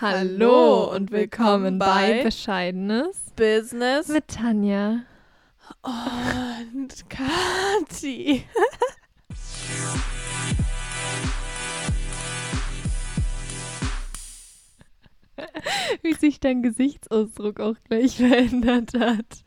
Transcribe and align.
Hallo 0.00 0.90
und 0.94 1.10
willkommen 1.10 1.78
bei 1.78 2.22
Bescheidenes 2.22 3.32
Business 3.36 4.08
mit 4.08 4.28
Tanja. 4.28 5.02
und 5.82 7.10
Kati. 7.10 8.46
Wie 16.02 16.14
sich 16.14 16.40
dein 16.40 16.62
Gesichtsausdruck 16.62 17.60
auch 17.60 17.76
gleich 17.84 18.16
verändert 18.26 18.94
hat. 18.98 19.44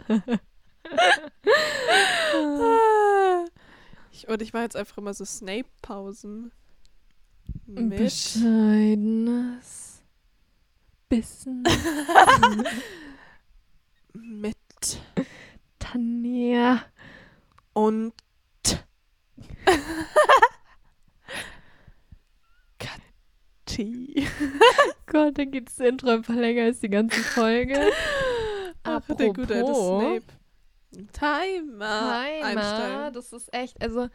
Ich, 4.11 4.27
und 4.27 4.43
ich 4.43 4.54
mache 4.54 4.65
jetzt 4.65 4.75
einfach 4.75 4.99
immer 4.99 5.15
so 5.15 5.25
Snape-Pausen. 5.25 6.51
Bescheidenes 7.65 9.82
Bissen. 11.14 11.61
mit 14.14 14.57
Tanja. 15.78 16.83
und 17.74 18.14
Kati. 22.79 24.28
Gott, 25.06 25.37
dann 25.37 25.51
geht 25.51 25.68
das 25.68 25.78
Intro 25.78 26.10
einfach 26.10 26.34
länger 26.34 26.64
als 26.64 26.79
die 26.79 26.89
ganze 26.89 27.20
Folge. 27.20 27.79
Ach, 28.84 29.01
der 29.07 29.34
gute 29.34 29.54
alte. 29.54 29.75
Snape. 29.75 30.23
Timer. 31.14 32.25
Timer, 32.25 32.44
einstellen. 32.44 33.14
das 33.14 33.34
ist 33.34 33.53
echt, 33.53 33.80
also 33.84 34.08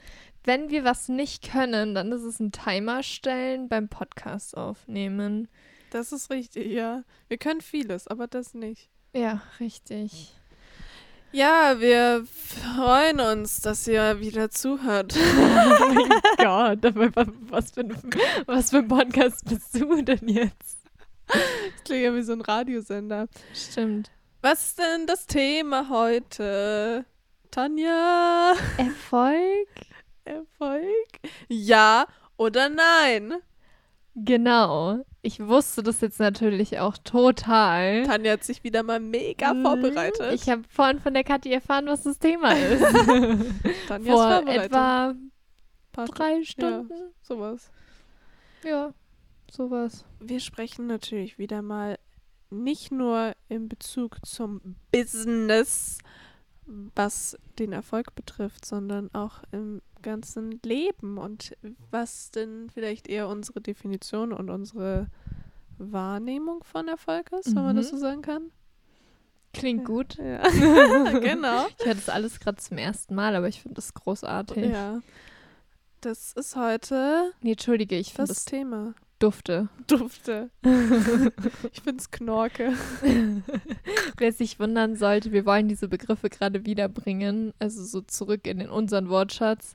wenn 0.43 0.71
wir 0.71 0.83
was 0.83 1.09
nicht 1.09 1.49
können, 1.49 1.95
dann 1.95 2.11
ist 2.11 2.25
es 2.25 2.41
ein 2.41 2.51
Timer 2.51 3.05
stellen 3.05 3.69
beim 3.69 3.89
Podcast 3.89 4.57
aufnehmen. 4.57 5.47
Das 5.91 6.13
ist 6.13 6.31
richtig, 6.31 6.71
ja. 6.71 7.05
Wir 7.29 7.39
können 7.39 7.61
vieles, 7.61 8.07
aber 8.09 8.27
das 8.27 8.55
nicht. 8.55 8.91
Ja, 9.15 9.43
richtig. 9.59 10.35
Ja, 11.33 11.79
wir 11.79 12.27
freuen 12.27 13.21
uns, 13.21 13.61
dass 13.61 13.87
ihr 13.87 14.21
wieder 14.21 14.51
zuhört. 14.51 15.15
oh 16.39 16.75
mein 16.95 17.13
Gott, 17.13 17.29
was 17.51 17.71
für, 17.73 17.81
ein, 17.81 17.97
was 18.47 18.71
für 18.71 18.79
ein 18.79 18.89
Podcast 18.89 19.45
bist 19.47 19.75
du 19.75 20.03
denn 20.03 20.27
jetzt? 20.29 20.79
Das 21.27 21.85
klingt 21.85 22.05
ja 22.05 22.15
wie 22.15 22.23
so 22.23 22.33
ein 22.33 22.41
Radiosender. 22.41 23.29
Stimmt. 23.55 24.11
Was 24.41 24.69
ist 24.69 24.79
denn 24.79 25.07
das 25.07 25.27
Thema 25.27 25.91
heute? 25.91 27.05
Tanja? 27.51 28.55
Erfolg? 28.79 29.69
Erfolg? 30.25 31.09
Ja 31.49 32.07
oder 32.39 32.71
nein? 32.71 33.35
Genau. 34.15 35.05
Ich 35.29 35.47
wusste 35.47 35.83
das 35.83 36.01
jetzt 36.01 36.21
natürlich 36.21 36.79
auch 36.79 36.97
total. 36.97 38.05
Tanja 38.05 38.33
hat 38.33 38.45
sich 38.45 38.65
wieder 38.65 38.83
mal 38.83 38.99
mega 38.99 39.53
Mhm. 39.53 39.63
vorbereitet. 39.63 40.33
Ich 40.33 40.49
habe 40.49 40.63
vorhin 40.71 41.01
von 41.01 41.13
der 41.13 41.23
Kathi 41.23 41.53
erfahren, 41.53 41.85
was 41.87 42.03
das 42.05 42.19
Thema 42.19 42.53
ist. 42.57 42.81
Tanja 42.81 43.27
ist 43.35 43.89
Vor 43.89 44.33
vorbereitet. 44.33 44.65
etwa 44.65 45.15
Paar 45.93 46.07
drei 46.07 46.43
Stunden. 46.45 46.87
Stunden. 46.87 47.13
Sowas. 47.21 47.71
Ja, 48.65 48.95
sowas. 49.51 50.07
Wir 50.19 50.41
sprechen 50.41 50.87
natürlich 50.87 51.37
wieder 51.39 51.61
mal 51.61 51.99
nicht 52.49 52.91
nur 52.91 53.33
in 53.51 53.69
Bezug 53.69 54.25
zum 54.25 54.77
Business, 54.93 55.99
was 56.95 57.37
den 57.59 57.73
Erfolg 57.73 58.15
betrifft, 58.15 58.65
sondern 58.65 59.13
auch 59.15 59.43
im 59.53 59.81
ganzen 60.03 60.61
Leben 60.65 61.19
und 61.19 61.57
was 61.91 62.31
denn 62.31 62.69
vielleicht 62.73 63.09
eher 63.09 63.29
unsere 63.29 63.61
Definition 63.61 64.33
und 64.33 64.51
unsere 64.51 65.09
Wahrnehmung 65.79 66.63
von 66.65 66.89
Erfolg 66.89 67.33
ist, 67.33 67.55
wenn 67.55 67.63
man 67.65 67.77
das 67.77 67.87
Mhm. 67.93 67.97
so 67.97 68.01
sagen 68.03 68.23
kann. 68.23 68.51
Klingt 69.55 69.85
gut. 69.87 70.17
Ja, 70.19 70.43
genau. 71.21 71.67
Ich 71.79 71.87
höre 71.87 71.95
das 71.95 72.09
alles 72.09 72.39
gerade 72.39 72.59
zum 72.59 72.79
ersten 72.79 73.15
Mal, 73.15 73.35
aber 73.35 73.49
ich 73.49 73.63
finde 73.63 73.77
das 73.77 73.95
großartig. 73.95 74.71
Ja. 74.71 75.01
Das 76.01 76.33
ist 76.35 76.55
heute 76.55 77.33
Nee, 77.41 77.53
entschuldige, 77.53 77.97
ich 77.97 78.13
finde 78.13 78.29
das 78.29 78.37
das 78.39 78.45
Thema. 78.45 78.95
Dufte. 79.19 79.69
Dufte. 79.87 80.51
Ich 81.73 81.83
finde 81.83 82.01
es 82.01 82.11
Knorke. 82.11 82.73
Wer 84.17 84.33
sich 84.33 84.59
wundern 84.59 84.97
sollte, 84.97 85.33
wir 85.33 85.45
wollen 85.47 85.69
diese 85.69 85.89
Begriffe 85.89 86.29
gerade 86.29 86.65
wiederbringen, 86.65 87.53
also 87.59 87.85
so 87.85 88.01
zurück 88.01 88.47
in 88.47 88.59
den, 88.59 88.71
unseren 88.71 89.09
Wortschatz. 89.09 89.75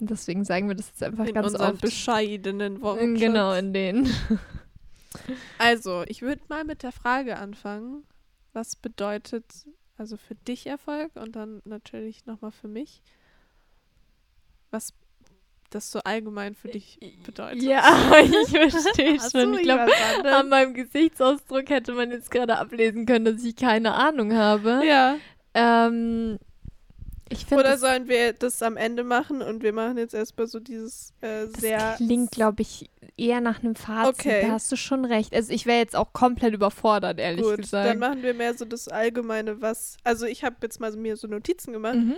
Und 0.00 0.10
deswegen 0.10 0.44
sagen 0.44 0.68
wir 0.68 0.74
das 0.74 0.88
jetzt 0.88 1.02
einfach 1.02 1.26
In 1.26 1.34
ganz 1.34 1.52
unseren 1.52 1.72
oft. 1.72 1.80
bescheidenen 1.80 2.80
Worten. 2.80 3.14
Genau, 3.14 3.52
in 3.52 3.72
den. 3.72 4.08
Also, 5.58 6.04
ich 6.06 6.22
würde 6.22 6.40
mal 6.48 6.64
mit 6.64 6.82
der 6.82 6.90
Frage 6.90 7.36
anfangen. 7.36 8.02
Was 8.54 8.76
bedeutet 8.76 9.44
also 9.98 10.16
für 10.16 10.34
dich 10.34 10.66
Erfolg 10.66 11.14
und 11.16 11.36
dann 11.36 11.60
natürlich 11.64 12.24
nochmal 12.24 12.50
für 12.50 12.66
mich, 12.66 13.02
was 14.70 14.94
das 15.74 15.90
so 15.90 16.00
allgemein 16.00 16.54
für 16.54 16.68
dich 16.68 16.98
bedeutet? 17.24 17.62
Ja, 17.62 17.82
ich 18.22 18.50
verstehe 18.50 19.18
schon. 19.30 19.54
Ich 19.54 19.62
glaube, 19.62 19.90
an 20.24 20.48
meinem 20.48 20.74
Gesichtsausdruck 20.74 21.68
hätte 21.70 21.92
man 21.92 22.10
jetzt 22.10 22.30
gerade 22.30 22.58
ablesen 22.58 23.06
können, 23.06 23.24
dass 23.24 23.44
ich 23.44 23.56
keine 23.56 23.94
Ahnung 23.94 24.34
habe. 24.34 24.82
Ja. 24.86 25.16
Ähm, 25.54 26.38
Oder 27.50 27.62
das, 27.62 27.80
sollen 27.80 28.08
wir 28.08 28.32
das 28.32 28.62
am 28.62 28.76
Ende 28.76 29.04
machen 29.04 29.42
und 29.42 29.62
wir 29.62 29.72
machen 29.72 29.98
jetzt 29.98 30.14
erstmal 30.14 30.46
so 30.46 30.60
dieses 30.60 31.12
äh, 31.20 31.46
das 31.46 31.60
sehr. 31.60 31.94
klingt, 31.96 32.30
glaube 32.30 32.62
ich, 32.62 32.90
eher 33.16 33.40
nach 33.40 33.62
einem 33.62 33.74
Fazit. 33.74 34.14
Okay. 34.20 34.42
Da 34.42 34.52
hast 34.52 34.70
du 34.72 34.76
schon 34.76 35.04
recht. 35.04 35.34
Also 35.34 35.52
ich 35.52 35.66
wäre 35.66 35.78
jetzt 35.78 35.96
auch 35.96 36.12
komplett 36.12 36.54
überfordert, 36.54 37.18
ehrlich 37.18 37.44
Gut, 37.44 37.58
gesagt. 37.58 37.88
dann 37.88 37.98
machen 37.98 38.22
wir 38.22 38.34
mehr 38.34 38.54
so 38.54 38.64
das 38.64 38.88
Allgemeine, 38.88 39.60
was. 39.60 39.96
Also, 40.04 40.26
ich 40.26 40.44
habe 40.44 40.56
jetzt 40.62 40.80
mal 40.80 40.92
so 40.92 40.98
mir 40.98 41.16
so 41.16 41.28
Notizen 41.28 41.72
gemacht, 41.72 41.96
mhm. 41.96 42.16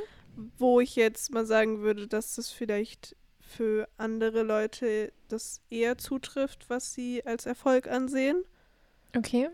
wo 0.58 0.80
ich 0.80 0.96
jetzt 0.96 1.32
mal 1.32 1.46
sagen 1.46 1.80
würde, 1.80 2.06
dass 2.06 2.36
das 2.36 2.50
vielleicht 2.50 3.16
für 3.56 3.88
andere 3.96 4.42
Leute 4.42 5.12
das 5.28 5.60
eher 5.70 5.98
zutrifft, 5.98 6.68
was 6.68 6.92
sie 6.94 7.24
als 7.24 7.46
Erfolg 7.46 7.88
ansehen. 7.88 8.44
Okay. 9.16 9.48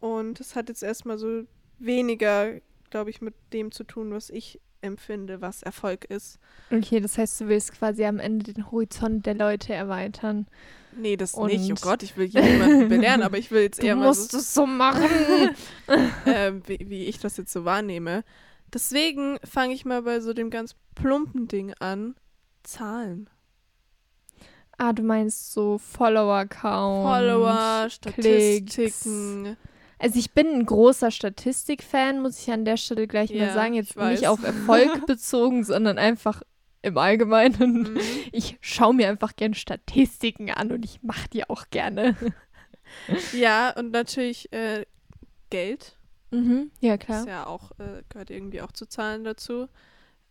Und 0.00 0.40
es 0.40 0.54
hat 0.56 0.68
jetzt 0.68 0.82
erstmal 0.82 1.18
so 1.18 1.44
weniger, 1.78 2.60
glaube 2.90 3.10
ich, 3.10 3.20
mit 3.20 3.34
dem 3.52 3.72
zu 3.72 3.84
tun, 3.84 4.12
was 4.12 4.30
ich 4.30 4.60
empfinde, 4.82 5.40
was 5.40 5.62
Erfolg 5.62 6.04
ist. 6.04 6.38
Okay, 6.70 7.00
das 7.00 7.16
heißt, 7.16 7.40
du 7.40 7.48
willst 7.48 7.72
quasi 7.72 8.04
am 8.04 8.18
Ende 8.18 8.52
den 8.52 8.70
Horizont 8.70 9.24
der 9.24 9.34
Leute 9.34 9.72
erweitern. 9.72 10.46
Nee, 10.96 11.16
das 11.16 11.34
Und- 11.34 11.46
nicht. 11.50 11.70
Oh 11.72 11.76
Gott, 11.80 12.02
ich 12.02 12.16
will 12.16 12.28
hier 12.28 12.42
niemanden 12.42 12.88
belehren, 12.90 13.22
aber 13.22 13.38
ich 13.38 13.50
will 13.50 13.62
jetzt 13.62 13.82
Du 13.82 13.86
eher 13.86 13.96
mal 13.96 14.08
musst 14.08 14.32
so, 14.32 14.38
es 14.38 14.52
so 14.52 14.66
machen. 14.66 15.08
ähm, 16.26 16.62
wie, 16.66 16.78
wie 16.88 17.04
ich 17.06 17.18
das 17.18 17.36
jetzt 17.38 17.52
so 17.52 17.64
wahrnehme. 17.64 18.22
Deswegen 18.72 19.38
fange 19.44 19.72
ich 19.72 19.84
mal 19.84 20.02
bei 20.02 20.20
so 20.20 20.34
dem 20.34 20.50
ganz 20.50 20.76
plumpen 20.94 21.48
Ding 21.48 21.72
an. 21.78 22.14
Zahlen. 22.64 23.30
ah, 24.76 24.92
du 24.92 25.02
meinst 25.02 25.52
so 25.52 25.78
Follower-Count. 25.78 27.06
Follower, 27.06 27.86
Klicks. 27.86 27.94
Statistiken. 27.94 29.56
Also 29.98 30.18
ich 30.18 30.32
bin 30.32 30.48
ein 30.48 30.66
großer 30.66 31.10
Statistik-Fan, 31.10 32.20
muss 32.20 32.40
ich 32.40 32.50
an 32.52 32.64
der 32.64 32.76
Stelle 32.76 33.06
gleich 33.06 33.30
mal 33.30 33.36
Ja, 33.38 33.54
sagen. 33.54 33.74
ich 33.74 33.88
Jetzt 33.90 33.96
nicht 33.96 34.26
auf 34.26 34.42
Erfolg 34.42 35.06
bezogen, 35.06 35.62
sondern 35.64 35.96
einfach 35.98 36.42
im 36.82 36.98
Allgemeinen. 36.98 37.94
Mhm. 37.94 38.00
Ich 38.32 38.58
schaue 38.60 38.92
mir 38.94 39.08
einfach 39.08 39.36
gerne 39.36 39.54
Statistiken 39.54 40.50
an 40.50 40.72
und 40.72 40.84
ich 40.84 41.02
mache 41.02 41.28
die 41.30 41.48
auch 41.48 41.70
gerne. 41.70 42.16
Ja, 43.32 43.70
und 43.70 43.92
natürlich 43.92 44.52
äh, 44.52 44.84
Geld. 45.50 45.96
Mhm. 46.30 46.70
Ja, 46.80 46.98
klar. 46.98 47.20
Ist 47.20 47.26
ja 47.28 47.46
auch, 47.46 47.70
äh, 47.78 48.02
gehört 48.10 48.30
irgendwie 48.30 48.60
auch 48.60 48.72
zu 48.72 48.86
Zahlen 48.86 49.24
dazu. 49.24 49.68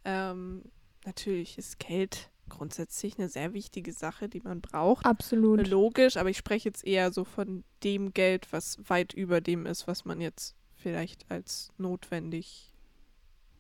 Ähm, 0.06 0.62
natürlich 1.06 1.58
ist 1.58 1.80
Geld 1.80 2.30
grundsätzlich 2.50 3.18
eine 3.18 3.30
sehr 3.30 3.54
wichtige 3.54 3.92
Sache, 3.94 4.30
die 4.30 4.42
man 4.42 4.62
braucht. 4.62 5.06
Absolut. 5.06 5.68
Logisch, 5.68 6.18
aber 6.18 6.30
ich 6.30 6.38
spreche 6.38 6.70
jetzt 6.70 6.86
eher 6.86 7.12
so 7.12 7.24
von 7.24 7.64
dem 7.84 8.14
Geld, 8.14 8.52
was 8.52 8.78
weit 8.90 9.14
über 9.14 9.42
dem 9.42 9.66
ist, 9.66 9.88
was 9.88 10.06
man 10.06 10.22
jetzt 10.22 10.56
vielleicht 10.76 11.30
als 11.32 11.72
notwendig 11.78 12.74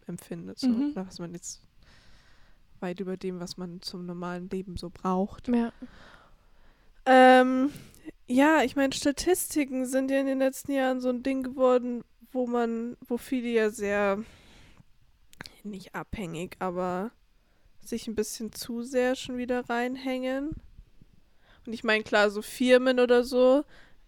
empfindet. 0.06 0.60
So. 0.60 0.68
Mhm. 0.68 0.92
Oder 0.92 1.08
was 1.08 1.20
man 1.20 1.34
jetzt 1.34 1.62
weit 2.80 3.00
über 3.00 3.18
dem, 3.18 3.40
was 3.40 3.58
man 3.58 3.82
zum 3.82 4.06
normalen 4.06 4.50
Leben 4.50 4.78
so 4.78 4.90
braucht. 4.90 5.48
Ja. 5.48 5.72
Ähm, 7.06 7.72
ja, 8.28 8.62
ich 8.64 8.76
meine, 8.76 8.94
Statistiken 8.94 9.86
sind 9.86 10.12
ja 10.12 10.20
in 10.20 10.28
den 10.28 10.40
letzten 10.40 10.74
Jahren 10.74 11.02
so 11.02 11.10
ein 11.10 11.24
Ding 11.24 11.44
geworden, 11.44 12.04
wo 12.32 12.46
man, 12.46 12.98
wo 13.08 13.18
viele 13.18 13.50
ja 13.50 13.70
sehr 13.70 14.24
nicht 15.64 15.96
abhängig, 15.96 16.58
aber 16.60 17.12
sich 17.88 18.08
ein 18.08 18.16
bisschen 18.16 18.52
zu 18.52 18.84
sehr 18.84 19.16
schon 19.16 19.38
wieder 19.38 19.70
reinhängen. 19.70 20.52
Und 21.66 21.74
ich 21.74 21.84
meine, 21.84 22.04
klar, 22.04 22.30
so 22.30 22.42
Firmen 22.42 23.00
oder 23.00 23.24
so, 23.24 23.64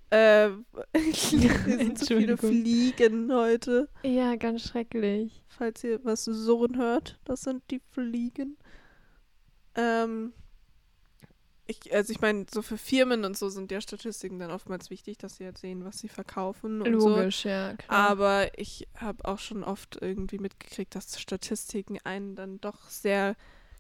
äh, 0.09 0.49
sind 1.13 1.99
so 1.99 2.17
viele. 2.17 2.37
Fliegen 2.37 3.33
heute. 3.33 3.89
ja, 4.03 4.35
ganz 4.35 4.63
schrecklich. 4.63 5.43
Falls 5.47 5.83
ihr 5.83 6.03
was 6.03 6.25
surren 6.25 6.77
hört, 6.77 7.19
das 7.25 7.41
sind 7.41 7.63
die 7.71 7.81
Fliegen. 7.91 8.57
Ähm, 9.75 10.33
ich, 11.67 11.93
also 11.93 12.11
ich 12.11 12.21
meine, 12.21 12.45
so 12.53 12.61
für 12.61 12.77
Firmen 12.77 13.25
und 13.25 13.35
so 13.37 13.49
sind 13.49 13.71
ja 13.71 13.81
Statistiken 13.81 14.37
dann 14.37 14.51
oftmals 14.51 14.89
wichtig, 14.89 15.17
dass 15.17 15.37
sie 15.37 15.45
halt 15.45 15.57
sehen, 15.57 15.83
was 15.83 15.97
sie 15.97 16.09
verkaufen 16.09 16.81
und 16.81 16.91
Logisch, 16.91 17.43
so. 17.43 17.49
ja, 17.49 17.73
klar. 17.73 18.09
Aber 18.11 18.59
ich 18.59 18.87
habe 18.95 19.25
auch 19.25 19.39
schon 19.39 19.63
oft 19.63 19.97
irgendwie 19.99 20.37
mitgekriegt, 20.37 20.93
dass 20.93 21.19
Statistiken 21.19 21.97
einen 22.03 22.35
dann 22.35 22.61
doch 22.61 22.89
sehr 22.89 23.35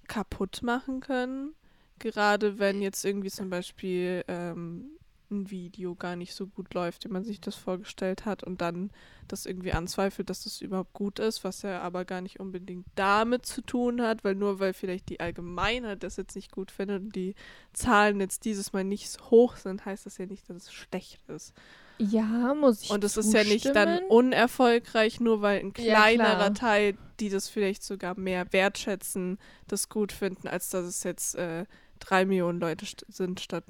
kaputt 0.05 0.61
machen 0.63 0.99
können. 1.01 1.53
Gerade 1.99 2.59
wenn 2.59 2.81
jetzt 2.81 3.05
irgendwie 3.05 3.31
zum 3.31 3.49
Beispiel 3.49 4.23
ähm, 4.27 4.89
ein 5.31 5.49
Video 5.49 5.95
gar 5.95 6.15
nicht 6.15 6.33
so 6.33 6.47
gut 6.47 6.73
läuft, 6.73 7.05
wie 7.05 7.09
man 7.09 7.23
sich 7.23 7.41
das 7.41 7.55
vorgestellt 7.55 8.25
hat 8.25 8.43
und 8.43 8.61
dann 8.61 8.91
das 9.27 9.45
irgendwie 9.45 9.71
anzweifelt, 9.71 10.29
dass 10.29 10.43
das 10.43 10.61
überhaupt 10.61 10.93
gut 10.93 11.19
ist, 11.19 11.43
was 11.43 11.63
ja 11.63 11.81
aber 11.81 12.05
gar 12.05 12.21
nicht 12.21 12.39
unbedingt 12.39 12.85
damit 12.95 13.45
zu 13.45 13.61
tun 13.61 14.01
hat, 14.01 14.23
weil 14.23 14.35
nur 14.35 14.59
weil 14.59 14.73
vielleicht 14.73 15.09
die 15.09 15.19
Allgemeinheit 15.19 16.03
das 16.03 16.17
jetzt 16.17 16.35
nicht 16.35 16.51
gut 16.51 16.71
findet 16.71 17.01
und 17.01 17.15
die 17.15 17.35
Zahlen 17.73 18.19
jetzt 18.19 18.45
dieses 18.45 18.73
Mal 18.73 18.83
nicht 18.83 19.09
so 19.09 19.29
hoch 19.31 19.55
sind, 19.55 19.85
heißt 19.85 20.05
das 20.05 20.17
ja 20.17 20.25
nicht, 20.25 20.49
dass 20.49 20.57
es 20.57 20.73
schlecht 20.73 21.27
ist. 21.29 21.53
Ja, 21.97 22.53
muss 22.53 22.83
ich 22.83 22.89
Und 22.91 23.03
es 23.03 23.17
ist 23.17 23.33
ja 23.33 23.43
nicht 23.43 23.73
dann 23.75 23.99
unerfolgreich, 24.09 25.19
nur 25.19 25.41
weil 25.41 25.59
ein 25.59 25.73
Ja, 25.77 26.03
kleinerer 26.03 26.35
klar. 26.37 26.53
Teil, 26.53 26.97
die 27.19 27.29
das 27.29 27.47
vielleicht 27.47 27.83
sogar 27.83 28.19
mehr 28.19 28.51
wertschätzen, 28.51 29.37
das 29.67 29.87
gut 29.89 30.11
finden, 30.11 30.47
als 30.47 30.69
dass 30.69 30.85
es 30.85 31.03
jetzt 31.03 31.35
äh, 31.35 31.65
drei 31.99 32.25
Millionen 32.25 32.59
Leute 32.59 32.85
sind 33.07 33.39
statt, 33.39 33.63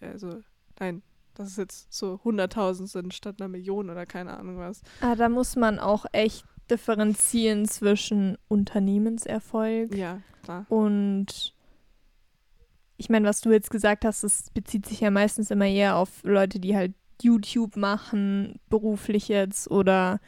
also 0.00 0.42
nein, 0.78 1.02
dass 1.34 1.48
es 1.48 1.56
jetzt 1.56 1.92
so 1.92 2.20
100.000 2.24 2.86
sind 2.86 3.14
statt 3.14 3.36
einer 3.40 3.48
Million 3.48 3.90
oder 3.90 4.06
keine 4.06 4.36
Ahnung 4.36 4.58
was. 4.58 4.82
Ah, 5.00 5.16
da 5.16 5.28
muss 5.28 5.56
man 5.56 5.78
auch 5.78 6.04
echt 6.12 6.44
differenzieren 6.70 7.66
zwischen 7.66 8.38
Unternehmenserfolg 8.48 9.94
Ja, 9.96 10.20
klar. 10.44 10.66
und 10.68 11.54
ich 12.96 13.08
meine, 13.10 13.26
was 13.28 13.40
du 13.40 13.50
jetzt 13.50 13.70
gesagt 13.70 14.04
hast, 14.04 14.22
das 14.22 14.50
bezieht 14.54 14.86
sich 14.86 15.00
ja 15.00 15.10
meistens 15.10 15.50
immer 15.50 15.66
eher 15.66 15.96
auf 15.96 16.22
Leute, 16.22 16.60
die 16.60 16.76
halt 16.76 16.94
YouTube 17.22 17.76
machen, 17.76 18.60
beruflich 18.68 19.28
jetzt 19.28 19.70
oder 19.70 20.20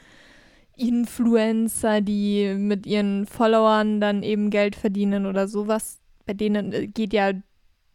Influencer, 0.77 2.01
die 2.01 2.55
mit 2.57 2.87
ihren 2.87 3.27
Followern 3.27 4.01
dann 4.01 4.23
eben 4.23 4.51
Geld 4.51 4.77
verdienen 4.77 5.27
oder 5.27 5.47
sowas. 5.47 6.01
Bei 6.27 6.35
denen 6.35 6.73
äh, 6.73 6.87
geht 6.87 7.13
ja 7.13 7.33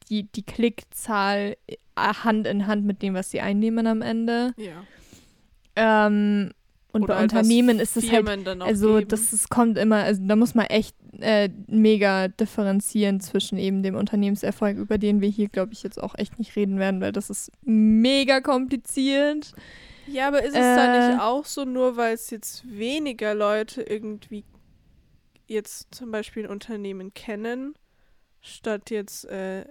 die, 0.09 0.23
die 0.31 0.43
Klickzahl 0.43 1.57
äh, 1.67 1.75
Hand 1.97 2.47
in 2.47 2.67
Hand 2.67 2.85
mit 2.85 3.01
dem, 3.01 3.13
was 3.13 3.31
sie 3.31 3.41
einnehmen 3.41 3.85
am 3.87 4.01
Ende. 4.01 4.53
Ja. 4.57 4.83
Ähm, 5.75 6.51
und 6.91 7.03
Oder 7.03 7.15
bei 7.15 7.23
Unternehmen 7.23 7.79
ist 7.79 7.97
es 7.97 8.11
halt 8.11 8.27
also 8.61 8.95
geben. 8.95 9.07
das 9.09 9.31
es 9.31 9.49
kommt 9.49 9.77
immer, 9.77 9.97
also 9.97 10.21
da 10.25 10.35
muss 10.35 10.55
man 10.55 10.65
echt 10.65 10.95
äh, 11.21 11.49
mega 11.67 12.27
differenzieren 12.27 13.19
zwischen 13.19 13.57
eben 13.57 13.83
dem 13.83 13.95
Unternehmenserfolg, 13.95 14.77
über 14.77 14.97
den 14.97 15.21
wir 15.21 15.29
hier, 15.29 15.49
glaube 15.49 15.73
ich, 15.73 15.83
jetzt 15.83 16.01
auch 16.01 16.15
echt 16.17 16.39
nicht 16.39 16.55
reden 16.55 16.79
werden, 16.79 17.01
weil 17.01 17.11
das 17.11 17.29
ist 17.29 17.51
mega 17.63 18.41
kompliziert. 18.41 19.53
Ja, 20.05 20.27
aber 20.29 20.41
ist 20.43 20.49
es 20.49 20.55
Äh, 20.55 20.75
da 20.75 21.09
nicht 21.11 21.21
auch 21.21 21.45
so, 21.45 21.65
nur 21.65 21.95
weil 21.97 22.13
es 22.15 22.29
jetzt 22.29 22.63
weniger 22.67 23.35
Leute 23.35 23.81
irgendwie 23.83 24.43
jetzt 25.47 25.93
zum 25.93 26.11
Beispiel 26.11 26.45
ein 26.45 26.49
Unternehmen 26.51 27.13
kennen, 27.13 27.75
statt 28.41 28.89
jetzt, 28.91 29.25
äh, 29.25 29.65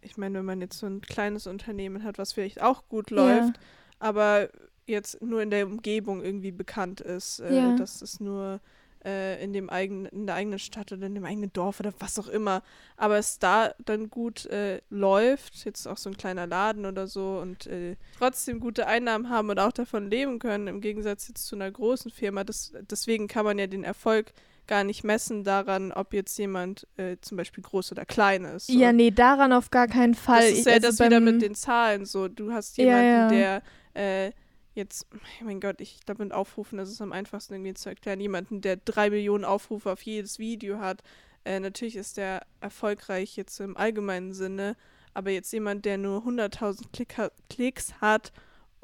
ich 0.00 0.16
meine, 0.16 0.38
wenn 0.38 0.44
man 0.44 0.60
jetzt 0.60 0.78
so 0.78 0.86
ein 0.86 1.00
kleines 1.00 1.46
Unternehmen 1.46 2.04
hat, 2.04 2.18
was 2.18 2.32
vielleicht 2.32 2.60
auch 2.62 2.88
gut 2.88 3.10
läuft, 3.10 3.58
aber 3.98 4.50
jetzt 4.86 5.22
nur 5.22 5.40
in 5.42 5.50
der 5.50 5.66
Umgebung 5.66 6.22
irgendwie 6.22 6.52
bekannt 6.52 7.00
ist, 7.00 7.40
äh, 7.40 7.54
Ja. 7.56 7.76
dass 7.76 8.02
es 8.02 8.20
nur 8.20 8.60
äh, 9.04 9.42
in 9.42 9.52
dem 9.52 9.70
eigenen, 9.70 10.06
in 10.06 10.26
der 10.26 10.34
eigenen 10.36 10.58
Stadt 10.58 10.92
oder 10.92 11.06
in 11.06 11.14
dem 11.14 11.24
eigenen 11.24 11.52
Dorf 11.52 11.80
oder 11.80 11.92
was 11.98 12.18
auch 12.18 12.28
immer, 12.28 12.62
aber 12.96 13.18
es 13.18 13.38
da 13.38 13.74
dann 13.84 14.08
gut 14.10 14.46
äh, 14.46 14.80
läuft, 14.90 15.64
jetzt 15.64 15.86
auch 15.86 15.96
so 15.98 16.10
ein 16.10 16.16
kleiner 16.16 16.46
Laden 16.46 16.86
oder 16.86 17.06
so 17.06 17.38
und 17.40 17.66
äh, 17.66 17.96
trotzdem 18.18 18.60
gute 18.60 18.86
Einnahmen 18.86 19.28
haben 19.30 19.50
und 19.50 19.58
auch 19.58 19.72
davon 19.72 20.08
leben 20.10 20.38
können, 20.38 20.66
im 20.68 20.80
Gegensatz 20.80 21.28
jetzt 21.28 21.46
zu 21.46 21.56
einer 21.56 21.70
großen 21.70 22.10
Firma. 22.10 22.44
Das, 22.44 22.72
deswegen 22.90 23.28
kann 23.28 23.44
man 23.44 23.58
ja 23.58 23.66
den 23.66 23.84
Erfolg 23.84 24.32
gar 24.66 24.82
nicht 24.82 25.04
messen 25.04 25.44
daran, 25.44 25.92
ob 25.92 26.14
jetzt 26.14 26.38
jemand 26.38 26.86
äh, 26.96 27.18
zum 27.20 27.36
Beispiel 27.36 27.62
groß 27.62 27.92
oder 27.92 28.06
klein 28.06 28.46
ist. 28.46 28.70
Ja, 28.70 28.88
Und 28.88 28.96
nee, 28.96 29.10
daran 29.10 29.52
auf 29.52 29.70
gar 29.70 29.88
keinen 29.88 30.14
Fall. 30.14 30.40
das 30.40 30.50
ist 30.52 30.58
Ich- 30.60 30.64
ja 30.64 30.72
also 30.72 30.86
das 30.88 31.00
wieder 31.00 31.20
mit 31.20 31.42
den 31.42 31.54
Zahlen 31.54 32.06
so. 32.06 32.28
Du 32.28 32.50
hast 32.50 32.78
Ja, 32.78 32.84
jemanden, 32.84 33.38
ja. 33.38 33.60
der 33.92 34.26
äh, 34.28 34.32
jetzt, 34.74 35.06
mein 35.42 35.60
Gott, 35.60 35.80
ich 35.80 36.00
glaube 36.04 36.24
mit 36.24 36.32
Aufrufen 36.32 36.78
ist 36.78 36.90
es 36.90 37.00
am 37.00 37.12
einfachsten 37.12 37.54
irgendwie 37.54 37.74
zu 37.74 37.88
erklären. 37.88 38.20
Jemanden, 38.20 38.60
der 38.60 38.76
drei 38.76 39.10
Millionen 39.10 39.44
Aufrufe 39.44 39.92
auf 39.92 40.02
jedes 40.02 40.38
Video 40.38 40.78
hat. 40.78 41.02
Äh, 41.44 41.60
natürlich 41.60 41.96
ist 41.96 42.16
der 42.16 42.46
erfolgreich 42.60 43.36
jetzt 43.36 43.60
im 43.60 43.76
allgemeinen 43.76 44.32
Sinne, 44.32 44.76
aber 45.12 45.30
jetzt 45.30 45.52
jemand, 45.52 45.84
der 45.84 45.98
nur 45.98 46.22
100.000 46.22 46.86
Klick 46.92 47.18
ha 47.18 47.30
Klicks 47.48 47.94
hat 48.00 48.32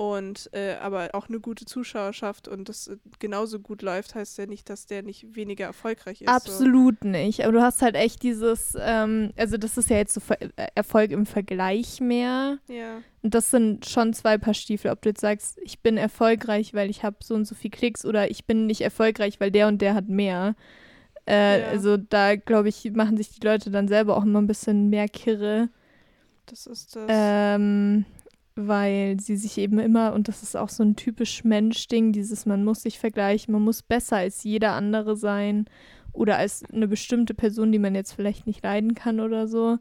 und 0.00 0.49
äh, 0.55 0.76
aber 0.81 1.11
auch 1.12 1.29
eine 1.29 1.41
gute 1.41 1.67
Zuschauerschaft 1.67 2.49
und 2.49 2.70
das 2.70 2.88
äh, 2.88 2.97
genauso 3.19 3.61
gut 3.61 3.82
läuft, 3.82 4.14
heißt 4.14 4.38
ja 4.38 4.47
nicht, 4.47 4.70
dass 4.70 4.87
der 4.87 5.02
nicht 5.02 5.37
weniger 5.37 5.67
erfolgreich 5.67 6.23
ist. 6.23 6.26
So. 6.31 6.35
Absolut 6.35 7.05
nicht. 7.05 7.43
Aber 7.44 7.52
du 7.52 7.61
hast 7.61 7.82
halt 7.82 7.97
echt 7.97 8.23
dieses, 8.23 8.75
ähm, 8.81 9.32
also 9.37 9.58
das 9.58 9.76
ist 9.76 9.91
ja 9.91 9.99
jetzt 9.99 10.14
so 10.14 10.23
äh, 10.32 10.49
Erfolg 10.75 11.11
im 11.11 11.26
Vergleich 11.26 12.00
mehr. 12.00 12.56
Ja. 12.67 13.02
Und 13.23 13.35
das 13.35 13.50
sind 13.50 13.85
schon 13.85 14.14
zwei 14.14 14.38
Paar 14.38 14.55
Stiefel. 14.55 14.91
Ob 14.91 15.02
du 15.02 15.11
jetzt 15.11 15.20
sagst, 15.20 15.58
ich 15.62 15.81
bin 15.81 15.99
erfolgreich, 15.99 16.73
weil 16.73 16.88
ich 16.88 17.02
habe 17.05 17.17
so 17.23 17.35
und 17.35 17.44
so 17.44 17.55
viel 17.55 17.70
Klicks 17.70 18.06
oder 18.06 18.31
ich 18.31 18.47
bin 18.47 18.64
nicht 18.64 18.81
erfolgreich, 18.81 19.38
weil 19.38 19.50
der 19.50 19.69
und 19.69 19.82
der 19.82 19.93
hat 19.93 20.08
mehr. 20.08 20.55
Äh, 21.26 21.61
Ja. 21.61 21.67
Also 21.69 21.99
da, 21.99 22.37
glaube 22.37 22.70
ich, 22.70 22.91
machen 22.94 23.19
sich 23.19 23.29
die 23.38 23.47
Leute 23.47 23.70
dann 23.70 23.87
selber 23.87 24.17
auch 24.17 24.25
immer 24.25 24.41
ein 24.41 24.47
bisschen 24.47 24.88
mehr 24.88 25.08
Kirre, 25.11 25.69
Das 26.47 26.67
ist 26.67 26.97
das. 26.97 27.05
ähm, 27.08 28.06
weil 28.69 29.21
sie 29.21 29.37
sich 29.37 29.59
eben 29.59 29.79
immer, 29.79 30.12
und 30.12 30.29
das 30.29 30.43
ist 30.43 30.57
auch 30.57 30.69
so 30.69 30.83
ein 30.83 30.97
typisch 30.97 31.45
Mensch-Ding, 31.45 32.12
dieses 32.12 32.47
man 32.47 32.65
muss 32.65 32.83
sich 32.83 32.99
vergleichen, 32.99 33.53
man 33.53 33.62
muss 33.62 33.83
besser 33.83 34.17
als 34.17 34.45
jeder 34.45 34.73
andere 34.73 35.17
sein 35.17 35.67
oder 36.12 36.37
als 36.37 36.65
eine 36.73 36.89
bestimmte 36.89 37.35
Person, 37.35 37.73
die 37.73 37.79
man 37.79 37.95
jetzt 37.95 38.12
vielleicht 38.12 38.47
nicht 38.47 38.62
leiden 38.62 38.95
kann 38.95 39.21
oder 39.21 39.49
so. 39.49 39.79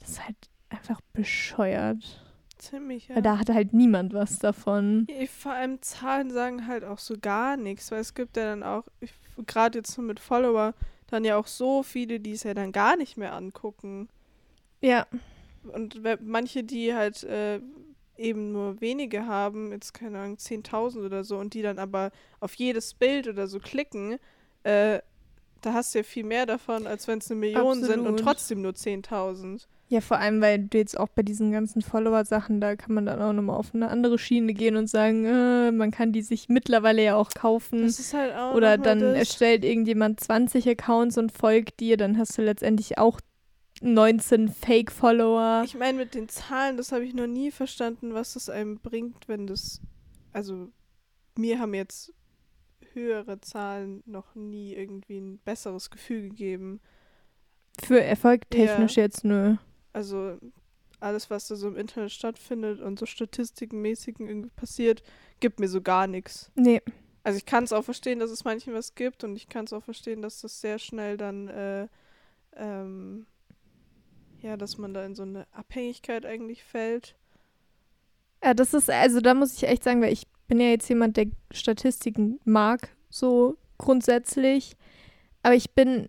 Das 0.00 0.10
ist 0.10 0.24
halt 0.24 0.36
einfach 0.68 1.00
bescheuert. 1.12 2.24
Ziemlich, 2.58 3.08
ja. 3.08 3.16
Weil 3.16 3.22
da 3.22 3.38
hat 3.38 3.48
halt 3.50 3.72
niemand 3.72 4.12
was 4.12 4.38
davon. 4.38 5.06
Vor 5.38 5.52
allem 5.52 5.80
Zahlen 5.80 6.30
sagen 6.30 6.66
halt 6.66 6.84
auch 6.84 6.98
so 6.98 7.14
gar 7.20 7.56
nichts, 7.56 7.90
weil 7.90 8.00
es 8.00 8.14
gibt 8.14 8.36
ja 8.36 8.44
dann 8.44 8.62
auch, 8.62 8.84
gerade 9.46 9.78
jetzt 9.78 9.92
so 9.92 10.02
mit 10.02 10.18
Follower, 10.18 10.74
dann 11.06 11.24
ja 11.24 11.36
auch 11.36 11.46
so 11.46 11.82
viele, 11.82 12.20
die 12.20 12.32
es 12.32 12.42
ja 12.42 12.54
dann 12.54 12.72
gar 12.72 12.96
nicht 12.96 13.16
mehr 13.16 13.32
angucken. 13.32 14.08
Ja. 14.80 15.06
Und 15.72 16.00
manche, 16.20 16.64
die 16.64 16.94
halt 16.94 17.24
äh, 17.24 17.60
eben 18.18 18.52
nur 18.52 18.80
wenige 18.80 19.26
haben, 19.26 19.72
jetzt 19.72 19.94
keine 19.94 20.18
Ahnung, 20.18 20.36
10.000 20.36 21.04
oder 21.04 21.24
so, 21.24 21.38
und 21.38 21.54
die 21.54 21.62
dann 21.62 21.78
aber 21.78 22.10
auf 22.40 22.54
jedes 22.54 22.94
Bild 22.94 23.28
oder 23.28 23.46
so 23.46 23.58
klicken, 23.58 24.18
äh, 24.64 25.00
da 25.60 25.72
hast 25.72 25.94
du 25.94 26.00
ja 26.00 26.04
viel 26.04 26.24
mehr 26.24 26.46
davon, 26.46 26.86
als 26.86 27.08
wenn 27.08 27.18
es 27.18 27.30
eine 27.30 27.40
Million 27.40 27.82
sind 27.82 28.00
und 28.00 28.06
Absolut. 28.06 28.20
trotzdem 28.20 28.62
nur 28.62 28.72
10.000. 28.72 29.66
Ja, 29.90 30.02
vor 30.02 30.18
allem, 30.18 30.42
weil 30.42 30.58
du 30.58 30.76
jetzt 30.76 31.00
auch 31.00 31.08
bei 31.08 31.22
diesen 31.22 31.50
ganzen 31.50 31.80
Follower-Sachen, 31.80 32.60
da 32.60 32.76
kann 32.76 32.94
man 32.94 33.06
dann 33.06 33.22
auch 33.22 33.32
nochmal 33.32 33.56
auf 33.56 33.74
eine 33.74 33.88
andere 33.88 34.18
Schiene 34.18 34.52
gehen 34.52 34.76
und 34.76 34.86
sagen, 34.86 35.24
äh, 35.24 35.72
man 35.72 35.90
kann 35.90 36.12
die 36.12 36.20
sich 36.20 36.50
mittlerweile 36.50 37.02
ja 37.02 37.16
auch 37.16 37.30
kaufen. 37.30 37.82
Das 37.82 37.98
ist 37.98 38.12
halt 38.12 38.34
auch. 38.34 38.54
Oder 38.54 38.76
dann 38.76 39.00
das. 39.00 39.16
erstellt 39.16 39.64
irgendjemand 39.64 40.20
20 40.20 40.68
Accounts 40.68 41.16
und 41.16 41.32
folgt 41.32 41.80
dir, 41.80 41.96
dann 41.96 42.18
hast 42.18 42.36
du 42.36 42.42
letztendlich 42.42 42.98
auch 42.98 43.20
19 43.82 44.48
Fake-Follower. 44.48 45.62
Ich 45.64 45.74
meine, 45.76 45.98
mit 45.98 46.14
den 46.14 46.28
Zahlen, 46.28 46.76
das 46.76 46.92
habe 46.92 47.04
ich 47.04 47.14
noch 47.14 47.26
nie 47.26 47.50
verstanden, 47.50 48.14
was 48.14 48.34
das 48.34 48.48
einem 48.48 48.78
bringt, 48.78 49.28
wenn 49.28 49.46
das. 49.46 49.80
Also, 50.32 50.68
mir 51.36 51.58
haben 51.58 51.74
jetzt 51.74 52.12
höhere 52.92 53.40
Zahlen 53.40 54.02
noch 54.06 54.34
nie 54.34 54.74
irgendwie 54.74 55.18
ein 55.18 55.38
besseres 55.38 55.90
Gefühl 55.90 56.22
gegeben. 56.22 56.80
Für 57.82 58.02
Erfolg 58.02 58.50
technisch 58.50 58.96
jetzt 58.96 59.24
nö. 59.24 59.56
Also, 59.92 60.38
alles, 61.00 61.30
was 61.30 61.48
da 61.48 61.56
so 61.56 61.68
im 61.68 61.76
Internet 61.76 62.10
stattfindet 62.10 62.80
und 62.80 62.98
so 62.98 63.06
statistikenmäßig 63.06 64.16
irgendwie 64.18 64.50
passiert, 64.50 65.02
gibt 65.40 65.60
mir 65.60 65.68
so 65.68 65.80
gar 65.80 66.06
nichts. 66.06 66.50
Nee. 66.54 66.82
Also, 67.22 67.36
ich 67.36 67.46
kann 67.46 67.64
es 67.64 67.72
auch 67.72 67.84
verstehen, 67.84 68.18
dass 68.18 68.30
es 68.30 68.44
manchen 68.44 68.74
was 68.74 68.94
gibt 68.94 69.22
und 69.22 69.36
ich 69.36 69.48
kann 69.48 69.66
es 69.66 69.72
auch 69.72 69.84
verstehen, 69.84 70.22
dass 70.22 70.40
das 70.40 70.60
sehr 70.60 70.78
schnell 70.78 71.16
dann. 71.16 71.48
Äh, 71.48 71.88
ähm, 72.56 73.26
ja, 74.42 74.56
dass 74.56 74.78
man 74.78 74.94
da 74.94 75.04
in 75.04 75.14
so 75.14 75.22
eine 75.22 75.46
Abhängigkeit 75.52 76.24
eigentlich 76.24 76.64
fällt. 76.64 77.16
Ja, 78.42 78.54
das 78.54 78.74
ist, 78.74 78.88
also 78.90 79.20
da 79.20 79.34
muss 79.34 79.56
ich 79.56 79.64
echt 79.64 79.84
sagen, 79.84 80.00
weil 80.00 80.12
ich 80.12 80.26
bin 80.46 80.60
ja 80.60 80.68
jetzt 80.68 80.88
jemand, 80.88 81.16
der 81.16 81.26
Statistiken 81.50 82.40
mag, 82.44 82.96
so 83.08 83.56
grundsätzlich. 83.78 84.76
Aber 85.42 85.54
ich 85.54 85.72
bin, 85.72 86.08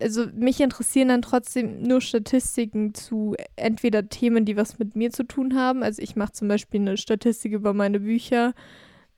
also 0.00 0.26
mich 0.34 0.60
interessieren 0.60 1.08
dann 1.08 1.22
trotzdem 1.22 1.82
nur 1.82 2.00
Statistiken 2.00 2.94
zu 2.94 3.34
entweder 3.56 4.08
Themen, 4.08 4.44
die 4.44 4.56
was 4.56 4.78
mit 4.78 4.96
mir 4.96 5.10
zu 5.10 5.24
tun 5.24 5.54
haben. 5.56 5.82
Also 5.82 6.02
ich 6.02 6.16
mache 6.16 6.32
zum 6.32 6.48
Beispiel 6.48 6.80
eine 6.80 6.96
Statistik 6.96 7.52
über 7.52 7.74
meine 7.74 8.00
Bücher, 8.00 8.54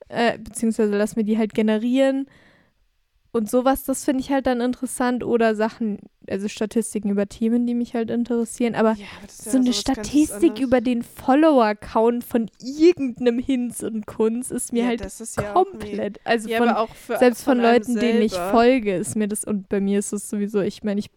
äh, 0.07 0.37
beziehungsweise 0.39 0.97
lass 0.97 1.15
mir 1.15 1.23
die 1.23 1.37
halt 1.37 1.53
generieren. 1.53 2.27
Und 3.31 3.49
sowas, 3.49 3.83
das 3.83 4.05
finde 4.05 4.21
ich 4.21 4.31
halt 4.31 4.47
dann 4.47 4.61
interessant. 4.61 5.23
Oder 5.23 5.55
Sachen 5.55 5.99
also 6.31 6.47
Statistiken 6.47 7.09
über 7.09 7.27
Themen, 7.27 7.65
die 7.65 7.73
mich 7.73 7.93
halt 7.93 8.09
interessieren, 8.09 8.75
aber 8.75 8.93
Ja, 8.93 9.05
aber 9.17 9.27
ja 9.27 9.51
so 9.51 9.57
eine 9.57 9.73
Statistik 9.73 10.59
über 10.59 10.81
den 10.81 11.03
Follower-Count 11.03 12.23
von 12.23 12.49
irgendeinem 12.59 13.39
Hinz 13.39 13.83
und 13.83 14.05
Kunst 14.05 14.51
ist 14.51 14.73
mir 14.73 14.83
ja, 14.83 14.89
halt 14.89 15.01
ist 15.01 15.37
komplett, 15.37 16.19
also 16.23 16.49
von, 16.49 16.69
für, 16.93 17.17
selbst 17.17 17.43
von, 17.43 17.59
einem 17.59 17.73
Leuten, 17.73 17.95
denen 17.99 18.21
ich 18.21 18.33
selber. 18.33 18.51
folge, 18.51 18.95
ist 18.95 19.15
mir 19.15 19.27
das, 19.27 19.43
und 19.45 19.69
bei 19.69 19.79
mir 19.79 19.99
ist 19.99 20.13
es 20.13 20.29
sowieso, 20.29 20.61
ich 20.61 20.83
meine, 20.83 20.99
ich 20.99 21.09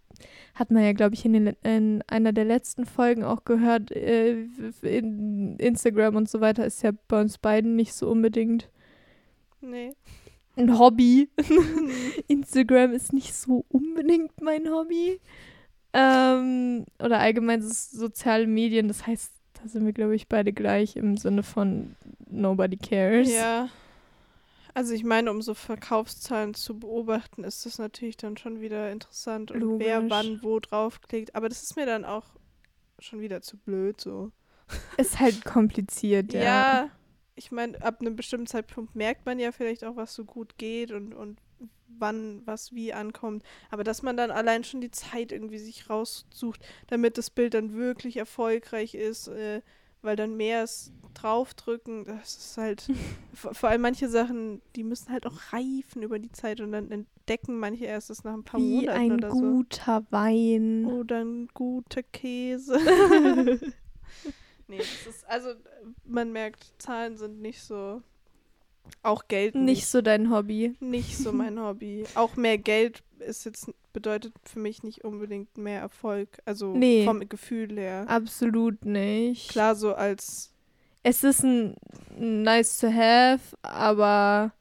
hat 0.54 0.70
man 0.70 0.84
ja, 0.84 0.92
glaube 0.92 1.14
ich, 1.14 1.24
in, 1.24 1.32
den, 1.32 1.46
in 1.62 2.02
einer 2.06 2.32
der 2.32 2.44
letzten 2.44 2.84
Folgen 2.84 3.24
auch 3.24 3.44
gehört, 3.44 3.90
äh, 3.90 4.44
in 4.82 5.56
Instagram 5.56 6.14
und 6.14 6.28
so 6.28 6.42
weiter 6.42 6.66
ist 6.66 6.82
ja 6.82 6.90
bei 7.08 7.20
uns 7.20 7.38
beiden 7.38 7.74
nicht 7.74 7.94
so 7.94 8.10
unbedingt 8.10 8.68
Nee. 9.62 9.94
Ein 10.56 10.78
Hobby. 10.78 11.30
Instagram 12.28 12.92
ist 12.92 13.12
nicht 13.12 13.34
so 13.34 13.64
unbedingt 13.68 14.40
mein 14.40 14.68
Hobby. 14.70 15.20
Ähm, 15.92 16.86
oder 16.98 17.18
allgemein 17.18 17.62
so 17.62 17.72
soziale 17.98 18.46
Medien, 18.46 18.88
das 18.88 19.06
heißt, 19.06 19.32
da 19.54 19.68
sind 19.68 19.84
wir, 19.84 19.92
glaube 19.92 20.14
ich, 20.14 20.28
beide 20.28 20.52
gleich 20.52 20.96
im 20.96 21.16
Sinne 21.16 21.42
von 21.42 21.96
nobody 22.30 22.76
cares. 22.76 23.30
Ja. 23.30 23.68
Also 24.74 24.94
ich 24.94 25.04
meine, 25.04 25.30
um 25.30 25.42
so 25.42 25.52
Verkaufszahlen 25.52 26.54
zu 26.54 26.78
beobachten, 26.78 27.44
ist 27.44 27.66
das 27.66 27.78
natürlich 27.78 28.16
dann 28.16 28.38
schon 28.38 28.62
wieder 28.62 28.90
interessant 28.90 29.50
und 29.50 29.78
wer 29.78 30.00
Logisch. 30.00 30.10
wann 30.10 30.42
wo 30.42 30.60
draufklickt. 30.60 31.34
Aber 31.34 31.50
das 31.50 31.62
ist 31.62 31.76
mir 31.76 31.84
dann 31.84 32.06
auch 32.06 32.24
schon 32.98 33.20
wieder 33.20 33.42
zu 33.42 33.58
blöd 33.58 34.00
so. 34.00 34.30
Ist 34.96 35.20
halt 35.20 35.44
kompliziert, 35.44 36.32
ja. 36.32 36.42
Ja, 36.42 36.90
ich 37.34 37.50
meine, 37.50 37.80
ab 37.82 38.00
einem 38.00 38.16
bestimmten 38.16 38.46
Zeitpunkt 38.46 38.94
merkt 38.94 39.26
man 39.26 39.38
ja 39.38 39.52
vielleicht 39.52 39.84
auch, 39.84 39.96
was 39.96 40.14
so 40.14 40.24
gut 40.24 40.58
geht 40.58 40.90
und, 40.92 41.14
und 41.14 41.38
wann 41.98 42.42
was 42.44 42.72
wie 42.72 42.92
ankommt. 42.92 43.42
Aber 43.70 43.84
dass 43.84 44.02
man 44.02 44.16
dann 44.16 44.30
allein 44.30 44.64
schon 44.64 44.80
die 44.80 44.90
Zeit 44.90 45.32
irgendwie 45.32 45.58
sich 45.58 45.88
raussucht, 45.88 46.60
damit 46.88 47.18
das 47.18 47.30
Bild 47.30 47.54
dann 47.54 47.74
wirklich 47.74 48.16
erfolgreich 48.16 48.94
ist, 48.94 49.28
äh, 49.28 49.62
weil 50.02 50.16
dann 50.16 50.36
mehr 50.36 50.64
es 50.64 50.92
draufdrücken, 51.14 52.04
das 52.04 52.36
ist 52.36 52.58
halt 52.58 52.88
vor, 53.34 53.68
allem 53.70 53.82
manche 53.82 54.08
Sachen, 54.08 54.60
die 54.74 54.82
müssen 54.82 55.12
halt 55.12 55.26
auch 55.26 55.52
reifen 55.52 56.02
über 56.02 56.18
die 56.18 56.32
Zeit 56.32 56.60
und 56.60 56.72
dann 56.72 56.90
entdecken 56.90 57.58
manche 57.58 57.84
erst 57.84 58.10
das 58.10 58.24
nach 58.24 58.34
ein 58.34 58.44
paar 58.44 58.60
Wie 58.60 58.80
Monaten 58.80 58.98
ein 58.98 59.12
oder 59.12 59.30
so. 59.30 59.40
guter 59.40 60.04
Wein. 60.10 60.86
Oder 60.86 61.24
ein 61.24 61.48
guter 61.54 62.02
Käse. 62.02 62.78
nee, 64.72 64.78
das 65.04 65.14
ist, 65.14 65.28
also 65.28 65.50
man 66.04 66.32
merkt, 66.32 66.72
Zahlen 66.78 67.16
sind 67.16 67.40
nicht 67.40 67.62
so, 67.62 68.02
auch 69.02 69.28
Geld 69.28 69.54
Nicht 69.54 69.64
nicht, 69.64 69.86
so 69.86 70.02
dein 70.02 70.30
Hobby. 70.30 70.74
nicht 70.80 71.16
so 71.18 71.32
mein 71.32 71.58
Hobby. 71.62 72.04
Auch 72.14 72.36
mehr 72.36 72.58
Geld 72.58 73.02
ist 73.20 73.44
jetzt, 73.44 73.70
bedeutet 73.92 74.32
für 74.44 74.58
mich 74.58 74.82
nicht 74.82 75.04
unbedingt 75.04 75.56
mehr 75.56 75.80
Erfolg, 75.80 76.28
also 76.44 76.74
Nee. 76.74 77.04
vom 77.04 77.28
Gefühl 77.28 77.78
her. 77.78 78.04
Absolut 78.08 78.84
nicht. 78.84 79.50
Klar, 79.50 79.76
so 79.76 79.94
als, 79.94 80.52
Es 81.04 81.22
ist 81.22 81.44
ein 81.44 81.76
nice 82.16 82.78
to 82.78 82.88
have, 82.92 83.56
aber 83.62 84.52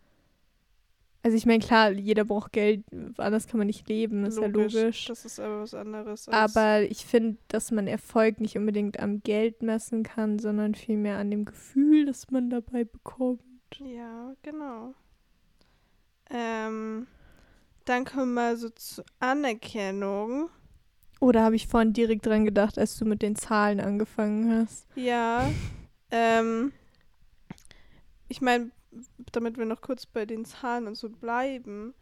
also 1.24 1.38
ich 1.38 1.46
meine, 1.46 1.63
klar, 1.63 1.92
jeder 1.92 2.25
braucht 2.25 2.51
Geld, 2.51 2.84
anders 3.18 3.48
kann 3.48 3.60
man 3.60 3.68
nicht 3.68 3.88
leben, 3.88 4.25
ist 4.25 4.38
logisch, 4.38 4.74
ja 4.74 4.82
logisch. 4.82 5.06
das 5.06 5.25
ist 5.25 5.40
aber 5.40 5.62
was 5.62 5.74
anderes. 5.74 6.28
Aber 6.30 6.82
ich 6.82 7.06
finde, 7.06 7.38
dass 7.48 7.70
man 7.72 7.88
Erfolg 7.88 8.40
nicht 8.40 8.58
unbedingt 8.58 9.00
am 9.00 9.22
Geld 9.22 9.62
messen 9.62 10.04
kann, 10.04 10.40
sondern 10.40 10.74
vielmehr 10.74 11.18
an 11.18 11.30
dem 11.30 11.46
Gefühl, 11.46 12.06
das 12.06 12.32
man 12.32 12.50
dabei 12.50 12.86
bekommt. 12.86 13.42
Ja, 13.78 14.34
genau. 14.42 14.96
Ähm, 16.32 17.08
dann 17.86 18.06
kommen 18.06 18.34
wir 18.34 18.58
so 18.58 18.70
zur 18.70 19.06
Anerkennung. 19.20 20.50
Oder 21.20 21.44
habe 21.44 21.56
ich 21.56 21.68
vorhin 21.68 21.94
direkt 21.94 22.25
dran 22.25 22.46
gedacht, 22.46 22.80
als 22.80 22.98
du 22.98 23.06
mit 23.06 23.22
den 23.22 23.36
Zahlen 23.36 23.80
angefangen 23.80 24.51
hast? 24.51 24.88
Ja. 24.96 25.51
Ähm, 26.10 26.74
ich 28.32 28.42
meine, 28.42 28.72
damit 29.32 29.58
wir 29.58 29.66
noch 29.66 29.82
kurz 29.82 30.06
bei 30.06 30.26
den 30.26 30.46
Zahlen 30.46 30.88
und 30.88 30.96
so 30.96 31.10
bleiben, 31.10 31.94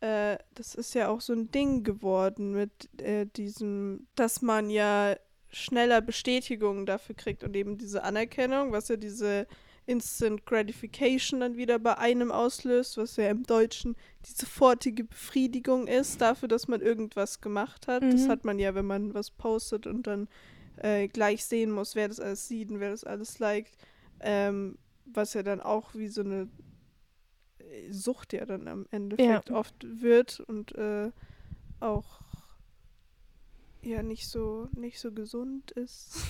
äh, 0.00 0.38
das 0.54 0.74
ist 0.74 0.94
ja 0.94 1.08
auch 1.08 1.20
so 1.20 1.32
ein 1.32 1.50
Ding 1.50 1.82
geworden 1.84 2.52
mit 2.52 2.88
äh, 3.00 3.26
diesem, 3.26 4.06
dass 4.14 4.40
man 4.42 4.70
ja 4.70 5.16
schneller 5.48 6.00
Bestätigungen 6.00 6.86
dafür 6.86 7.14
kriegt 7.14 7.44
und 7.44 7.54
eben 7.54 7.78
diese 7.78 8.02
Anerkennung, 8.02 8.72
was 8.72 8.88
ja 8.88 8.96
diese 8.96 9.46
Instant 9.86 10.46
Gratification 10.46 11.40
dann 11.40 11.56
wieder 11.56 11.78
bei 11.78 11.98
einem 11.98 12.32
auslöst, 12.32 12.96
was 12.96 13.16
ja 13.16 13.28
im 13.28 13.42
Deutschen 13.44 13.96
die 14.26 14.32
sofortige 14.32 15.04
Befriedigung 15.04 15.86
ist 15.86 16.20
dafür, 16.20 16.48
dass 16.48 16.68
man 16.68 16.80
irgendwas 16.80 17.40
gemacht 17.40 17.86
hat. 17.86 18.02
Das 18.02 18.22
Mhm. 18.24 18.28
hat 18.30 18.44
man 18.44 18.58
ja, 18.58 18.74
wenn 18.74 18.86
man 18.86 19.12
was 19.14 19.30
postet 19.30 19.86
und 19.86 20.06
dann 20.06 20.28
äh, 20.78 21.06
gleich 21.08 21.44
sehen 21.44 21.70
muss, 21.70 21.94
wer 21.94 22.08
das 22.08 22.18
alles 22.18 22.48
sieht 22.48 22.70
und 22.70 22.80
wer 22.80 22.90
das 22.90 23.04
alles 23.04 23.38
liked. 23.38 23.76
Ähm, 24.20 24.78
was 25.04 25.34
ja 25.34 25.42
dann 25.42 25.60
auch 25.60 25.94
wie 25.94 26.08
so 26.08 26.22
eine 26.22 26.48
äh, 27.58 27.92
Sucht 27.92 28.32
ja 28.32 28.44
dann 28.46 28.68
am 28.68 28.86
Endeffekt 28.90 29.50
oft 29.50 29.74
wird 30.00 30.40
und 30.40 30.74
äh, 30.74 31.10
auch 31.80 32.20
ja 33.82 34.02
nicht 34.02 34.28
so 34.28 34.68
nicht 34.72 34.98
so 34.98 35.12
gesund 35.12 35.70
ist. 35.72 36.18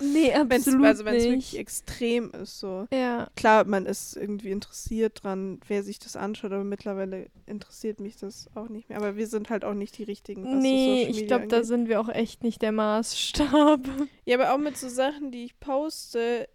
Nee, 0.00 0.32
Wenn's, 0.48 0.66
absolut 0.66 0.86
also 0.86 1.04
wenn 1.04 1.14
es 1.14 1.24
wirklich 1.24 1.58
extrem 1.58 2.30
ist 2.30 2.58
so. 2.58 2.86
Ja, 2.92 3.28
Klar, 3.36 3.64
man 3.64 3.86
ist 3.86 4.16
irgendwie 4.16 4.50
interessiert 4.50 5.22
dran, 5.22 5.60
wer 5.68 5.82
sich 5.82 5.98
das 5.98 6.16
anschaut, 6.16 6.52
aber 6.52 6.64
mittlerweile 6.64 7.28
interessiert 7.46 8.00
mich 8.00 8.16
das 8.16 8.48
auch 8.54 8.68
nicht 8.68 8.88
mehr. 8.88 8.98
Aber 8.98 9.16
wir 9.16 9.26
sind 9.26 9.50
halt 9.50 9.64
auch 9.64 9.74
nicht 9.74 9.96
die 9.98 10.02
richtigen. 10.02 10.44
Was 10.44 10.50
so 10.50 10.58
nee, 10.58 11.04
Social 11.06 11.22
ich 11.22 11.26
glaube, 11.26 11.46
da 11.46 11.62
sind 11.62 11.88
wir 11.88 12.00
auch 12.00 12.08
echt 12.08 12.42
nicht 12.42 12.62
der 12.62 12.72
Maßstab. 12.72 13.80
Ja, 14.24 14.36
aber 14.36 14.54
auch 14.54 14.58
mit 14.58 14.76
so 14.76 14.88
Sachen, 14.88 15.30
die 15.30 15.44
ich 15.44 15.60
poste. 15.60 16.48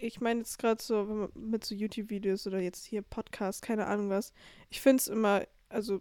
Ich 0.00 0.20
meine 0.20 0.40
jetzt 0.40 0.58
gerade 0.58 0.82
so 0.82 1.08
wenn 1.08 1.16
man- 1.18 1.32
mit 1.34 1.64
so 1.64 1.74
YouTube-Videos 1.74 2.46
oder 2.46 2.58
jetzt 2.60 2.84
hier 2.84 3.02
Podcast, 3.02 3.62
keine 3.62 3.86
Ahnung 3.86 4.10
was. 4.10 4.32
Ich 4.70 4.80
finde 4.80 5.00
es 5.00 5.08
immer, 5.08 5.42
also 5.68 6.00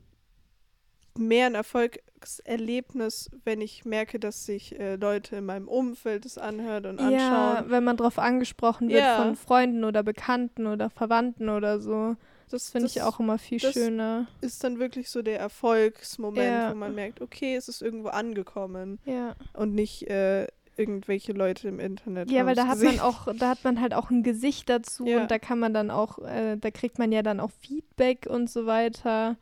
mehr 1.17 1.45
ein 1.47 1.55
Erfolgserlebnis, 1.55 3.29
wenn 3.45 3.61
ich 3.61 3.85
merke, 3.85 4.19
dass 4.19 4.45
sich 4.45 4.77
äh, 4.79 4.95
Leute 4.95 5.37
in 5.37 5.45
meinem 5.45 5.67
Umfeld 5.67 6.25
das 6.25 6.37
anhören 6.37 6.85
und 6.85 6.99
Ja, 6.99 7.53
anschauen. 7.55 7.71
wenn 7.71 7.83
man 7.83 7.97
drauf 7.97 8.19
angesprochen 8.19 8.89
wird 8.89 8.99
Ja. 8.99 9.17
von 9.23 9.35
Freunden 9.35 9.83
oder 9.83 10.03
Bekannten 10.03 10.67
oder 10.67 10.89
Verwandten 10.89 11.49
oder 11.49 11.79
so. 11.79 12.15
Das 12.51 12.69
finde 12.69 12.87
ich 12.87 13.01
auch 13.01 13.19
immer 13.19 13.37
viel 13.39 13.59
das- 13.59 13.73
schöner. 13.73 14.27
Ist 14.41 14.63
dann 14.63 14.77
wirklich 14.77 15.09
so 15.09 15.21
der 15.21 15.39
Erfolgsmoment, 15.39 16.45
Ja. 16.45 16.71
wo 16.71 16.75
man 16.75 16.93
merkt, 16.93 17.21
okay, 17.21 17.55
es 17.55 17.67
ist 17.69 17.81
irgendwo 17.81 18.09
angekommen 18.09 18.99
Ja. 19.05 19.35
und 19.53 19.73
nicht 19.73 20.07
äh, 20.09 20.47
irgendwelche 20.77 21.31
Leute 21.33 21.67
im 21.67 21.79
Internet. 21.79 22.29
Ja, 22.31 22.45
weil 22.45 22.55
da 22.55 22.67
hat 22.67 22.81
man 22.81 22.99
auch, 22.99 23.27
da 23.37 23.49
hat 23.49 23.63
man 23.63 23.79
halt 23.81 23.93
auch 23.93 24.09
ein 24.09 24.23
Gesicht 24.23 24.69
dazu 24.69 25.05
Ja. 25.05 25.21
und 25.21 25.31
da 25.31 25.39
kann 25.39 25.59
man 25.59 25.73
dann 25.73 25.91
auch, 25.91 26.19
äh, 26.19 26.57
da 26.57 26.71
kriegt 26.71 26.99
man 26.99 27.11
ja 27.11 27.21
dann 27.23 27.39
auch 27.39 27.51
Feedback 27.51 28.27
und 28.29 28.49
so 28.49 28.65
weiter, 28.65 29.37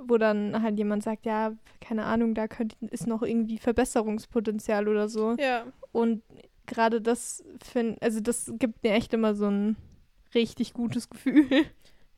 wo 0.00 0.18
dann 0.18 0.62
halt 0.62 0.76
jemand 0.78 1.02
sagt, 1.02 1.24
ja, 1.26 1.52
keine 1.80 2.04
Ahnung, 2.04 2.34
da 2.34 2.48
könnte 2.48 2.76
ist 2.90 3.06
noch 3.06 3.22
irgendwie 3.22 3.58
Verbesserungspotenzial 3.58 4.88
oder 4.88 5.08
so. 5.08 5.36
Ja, 5.38 5.64
Und 5.92 6.22
gerade 6.66 7.00
das 7.00 7.44
finde, 7.62 8.00
also 8.02 8.20
das 8.20 8.52
gibt 8.58 8.82
mir 8.82 8.92
echt 8.92 9.14
immer 9.14 9.34
so 9.34 9.46
ein 9.46 9.76
richtig 10.34 10.74
gutes 10.74 11.08
Gefühl. 11.08 11.46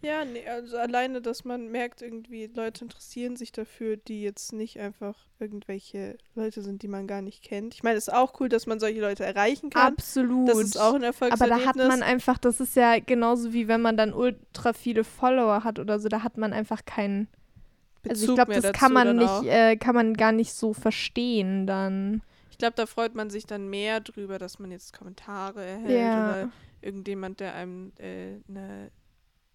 Ja, 0.00 0.25
nee, 0.25 0.47
also 0.47 0.76
alleine, 0.76 1.21
dass 1.21 1.45
man 1.45 1.69
merkt, 1.73 2.02
irgendwie 2.02 2.47
Leute 2.55 2.85
interessieren 2.85 3.35
sich 3.37 3.50
dafür, 3.50 3.97
die 3.97 4.23
jetzt 4.23 4.52
nicht 4.52 4.78
einfach 4.78 5.17
irgendwelche 5.40 6.17
Leute 6.37 6.62
sind, 6.62 6.83
die 6.83 6.88
man 6.88 7.09
gar 7.09 7.21
nicht 7.21 7.43
kennt. 7.43 7.75
Ich 7.75 7.83
meine, 7.83 7.97
es 7.99 8.07
ist 8.07 8.14
auch 8.14 8.38
cool, 8.38 8.49
dass 8.49 8.67
man 8.67 8.78
solche 8.78 9.00
Leute 9.00 9.25
erreichen 9.25 9.71
kann. 9.71 9.93
Absolut. 9.95 10.49
Das 10.50 10.59
ist 10.59 10.76
auch 10.78 10.90
ein 10.95 10.97
Aber 10.97 11.07
Erfolgserlebnis. 11.07 11.64
da 11.64 11.69
hat 11.69 11.76
man 11.76 12.02
einfach, 12.05 12.38
das 12.38 12.61
ist 12.61 12.76
ja 12.76 13.00
genauso 13.00 13.52
wie 13.52 13.67
wenn 13.67 13.83
man 13.83 13.97
dann 13.97 14.12
ultra 14.12 14.73
viele 14.73 15.02
Follower 15.02 15.64
hat 15.64 15.81
oder 15.81 15.99
so, 15.99 16.09
da 16.09 16.23
hat 16.23 16.37
man 16.38 16.52
einfach 16.52 16.85
keinen. 16.85 17.26
Also 18.09 18.14
ich 18.14 18.21
Bezug 18.21 18.35
glaube, 18.37 18.61
das 18.61 18.73
kann 18.73 18.93
man 18.93 19.17
nicht, 19.17 19.45
äh, 19.47 19.76
kann 19.76 19.97
man 19.97 20.14
gar 20.14 20.31
nicht 20.31 20.52
so 20.52 20.73
verstehen 20.75 21.67
dann. 21.67 22.23
Ich 22.52 22.59
glaube, 22.59 22.75
da 22.76 22.87
freut 22.87 23.17
man 23.17 23.31
sich 23.31 23.47
dann 23.47 23.69
mehr 23.69 23.99
drüber, 24.00 24.38
dass 24.38 24.61
man 24.61 24.71
jetzt 24.71 24.97
Kommentare 24.97 25.64
erhält 25.64 25.90
Ja. 26.00 26.31
oder 26.31 26.52
irgendjemand, 26.81 27.40
der 27.40 27.55
einem 27.55 27.93
äh, 27.99 28.37
eine 28.49 28.90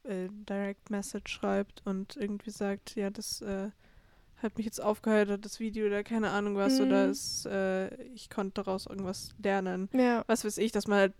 äh, 0.03 0.27
Direct 0.29 0.89
Message 0.89 1.31
schreibt 1.31 1.81
und 1.85 2.15
irgendwie 2.17 2.49
sagt, 2.51 2.95
ja, 2.95 3.09
das 3.09 3.41
äh, 3.41 3.69
hat 4.37 4.57
mich 4.57 4.65
jetzt 4.65 4.81
aufgeheitert, 4.81 5.45
das 5.45 5.59
Video 5.59 5.85
oder 5.87 6.03
keine 6.03 6.31
Ahnung 6.31 6.55
was, 6.57 6.79
oder 6.81 7.05
Mhm. 7.05 7.11
es, 7.11 7.45
äh, 7.45 7.93
ich 8.13 8.29
konnte 8.29 8.63
daraus 8.63 8.85
irgendwas 8.87 9.29
lernen. 9.41 9.89
Ja. 9.93 10.23
was 10.27 10.43
weiß 10.45 10.57
ich, 10.57 10.71
dass 10.71 10.87
man 10.87 10.99
halt 10.99 11.13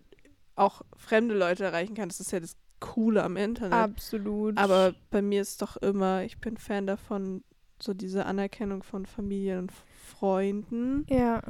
auch 0.56 0.82
fremde 0.98 1.34
Leute 1.36 1.64
erreichen 1.64 1.96
kann. 1.96 2.10
Das 2.10 2.20
ist 2.20 2.32
ja 2.32 2.40
das 2.40 2.58
Coole 2.80 3.24
am 3.24 3.38
Internet. 3.38 3.74
Absolut. 3.74 4.58
Aber 4.58 4.94
bei 5.10 5.22
mir 5.22 5.42
ist 5.42 5.62
doch 5.62 5.78
immer, 5.78 6.24
ich 6.24 6.38
bin 6.40 6.58
Fan 6.58 6.86
davon, 6.86 7.44
so 7.82 7.94
diese 7.94 8.26
Anerkennung 8.26 8.84
von 8.84 9.06
Familien 9.06 9.60
und 9.60 9.72
Freunden. 10.20 11.06
ja. 11.10 11.42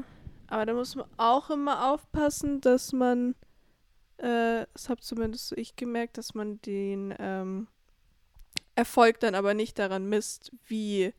Aber 0.48 0.66
da 0.68 0.74
muss 0.74 0.96
man 0.96 1.06
auch 1.18 1.50
immer 1.50 1.92
aufpassen, 1.92 2.62
dass 2.62 2.94
man, 2.94 3.34
äh, 4.24 4.66
das 4.74 4.90
habe 4.90 5.02
zumindest 5.02 5.52
ich 5.58 5.76
gemerkt, 5.76 6.18
dass 6.18 6.34
man 6.34 6.62
den 6.62 7.14
ähm, 7.20 7.68
Erfolg 8.76 9.20
dann 9.20 9.36
aber 9.36 9.54
nicht 9.54 9.78
daran 9.78 10.08
misst, 10.08 10.52
wie 10.66 11.14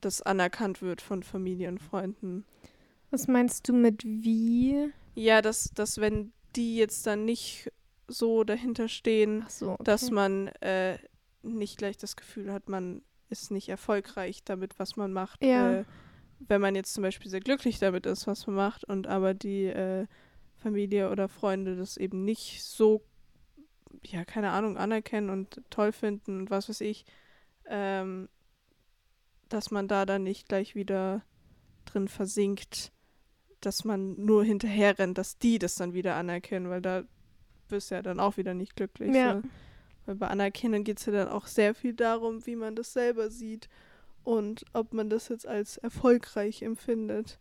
das 0.00 0.22
anerkannt 0.22 0.80
wird 0.80 1.02
von 1.02 1.22
Familie 1.22 1.68
und 1.68 1.78
Freunden. 1.78 2.44
Was 3.10 3.28
meinst 3.28 3.68
du 3.68 3.74
mit 3.74 4.02
wie? 4.04 4.92
Ja, 5.14 5.42
dass, 5.42 5.72
dass 5.74 5.98
wenn 5.98 6.32
die 6.56 6.76
jetzt 6.76 7.06
dann 7.06 7.24
nicht 7.24 7.70
so 8.08 8.44
dahinter 8.44 8.88
stehen, 8.88 9.44
so, 9.48 9.72
okay. 9.72 9.84
dass 9.84 10.10
man 10.10 10.48
äh, 10.60 10.98
nicht 11.42 11.76
gleich 11.76 11.96
das 11.98 12.16
Gefühl 12.16 12.52
hat, 12.52 12.68
man 12.68 13.02
ist 13.28 13.50
nicht 13.50 13.68
erfolgreich 13.68 14.42
damit, 14.44 14.78
was 14.78 14.96
man 14.96 15.12
macht. 15.12 15.44
Ja. 15.44 15.80
Äh, 15.80 15.84
wenn 16.40 16.60
man 16.60 16.74
jetzt 16.74 16.94
zum 16.94 17.02
Beispiel 17.02 17.30
sehr 17.30 17.40
glücklich 17.40 17.78
damit 17.78 18.06
ist, 18.06 18.26
was 18.26 18.46
man 18.46 18.56
macht, 18.56 18.84
und 18.84 19.06
aber 19.06 19.34
die 19.34 19.66
äh, 19.66 20.06
Familie 20.60 21.10
oder 21.10 21.28
Freunde 21.28 21.76
das 21.76 21.96
eben 21.96 22.24
nicht 22.24 22.62
so, 22.62 23.02
ja, 24.04 24.24
keine 24.24 24.50
Ahnung, 24.50 24.76
anerkennen 24.76 25.30
und 25.30 25.60
toll 25.70 25.92
finden 25.92 26.40
und 26.40 26.50
was 26.50 26.68
weiß 26.68 26.80
ich, 26.82 27.04
ähm, 27.66 28.28
dass 29.48 29.70
man 29.70 29.88
da 29.88 30.06
dann 30.06 30.22
nicht 30.22 30.48
gleich 30.48 30.74
wieder 30.74 31.22
drin 31.84 32.08
versinkt, 32.08 32.92
dass 33.60 33.84
man 33.84 34.14
nur 34.24 34.44
hinterher 34.44 34.98
rennt, 34.98 35.18
dass 35.18 35.38
die 35.38 35.58
das 35.58 35.74
dann 35.74 35.92
wieder 35.92 36.16
anerkennen, 36.16 36.70
weil 36.70 36.80
da 36.80 37.04
wirst 37.68 37.90
du 37.90 37.96
ja 37.96 38.02
dann 38.02 38.20
auch 38.20 38.36
wieder 38.36 38.54
nicht 38.54 38.76
glücklich. 38.76 39.14
Ja. 39.14 39.40
So. 39.40 39.48
Weil 40.06 40.14
bei 40.16 40.28
Anerkennen 40.28 40.84
geht 40.84 40.98
es 40.98 41.06
ja 41.06 41.12
dann 41.12 41.28
auch 41.28 41.46
sehr 41.46 41.74
viel 41.74 41.94
darum, 41.94 42.46
wie 42.46 42.56
man 42.56 42.74
das 42.74 42.92
selber 42.92 43.30
sieht 43.30 43.68
und 44.24 44.64
ob 44.72 44.92
man 44.92 45.10
das 45.10 45.28
jetzt 45.28 45.46
als 45.46 45.76
erfolgreich 45.76 46.62
empfindet. 46.62 47.38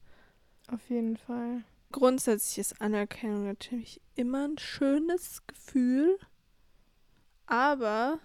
Auf 0.68 0.90
jeden 0.90 1.18
Fall. 1.18 1.64
Grundsätzlich 1.92 2.60
ist 2.60 2.82
Anerkennung 2.82 3.46
natürlich 3.46 4.02
immer 4.16 4.48
ein 4.48 4.58
schönes 4.58 5.42
Gefühl, 5.48 6.18
aber 7.48 8.20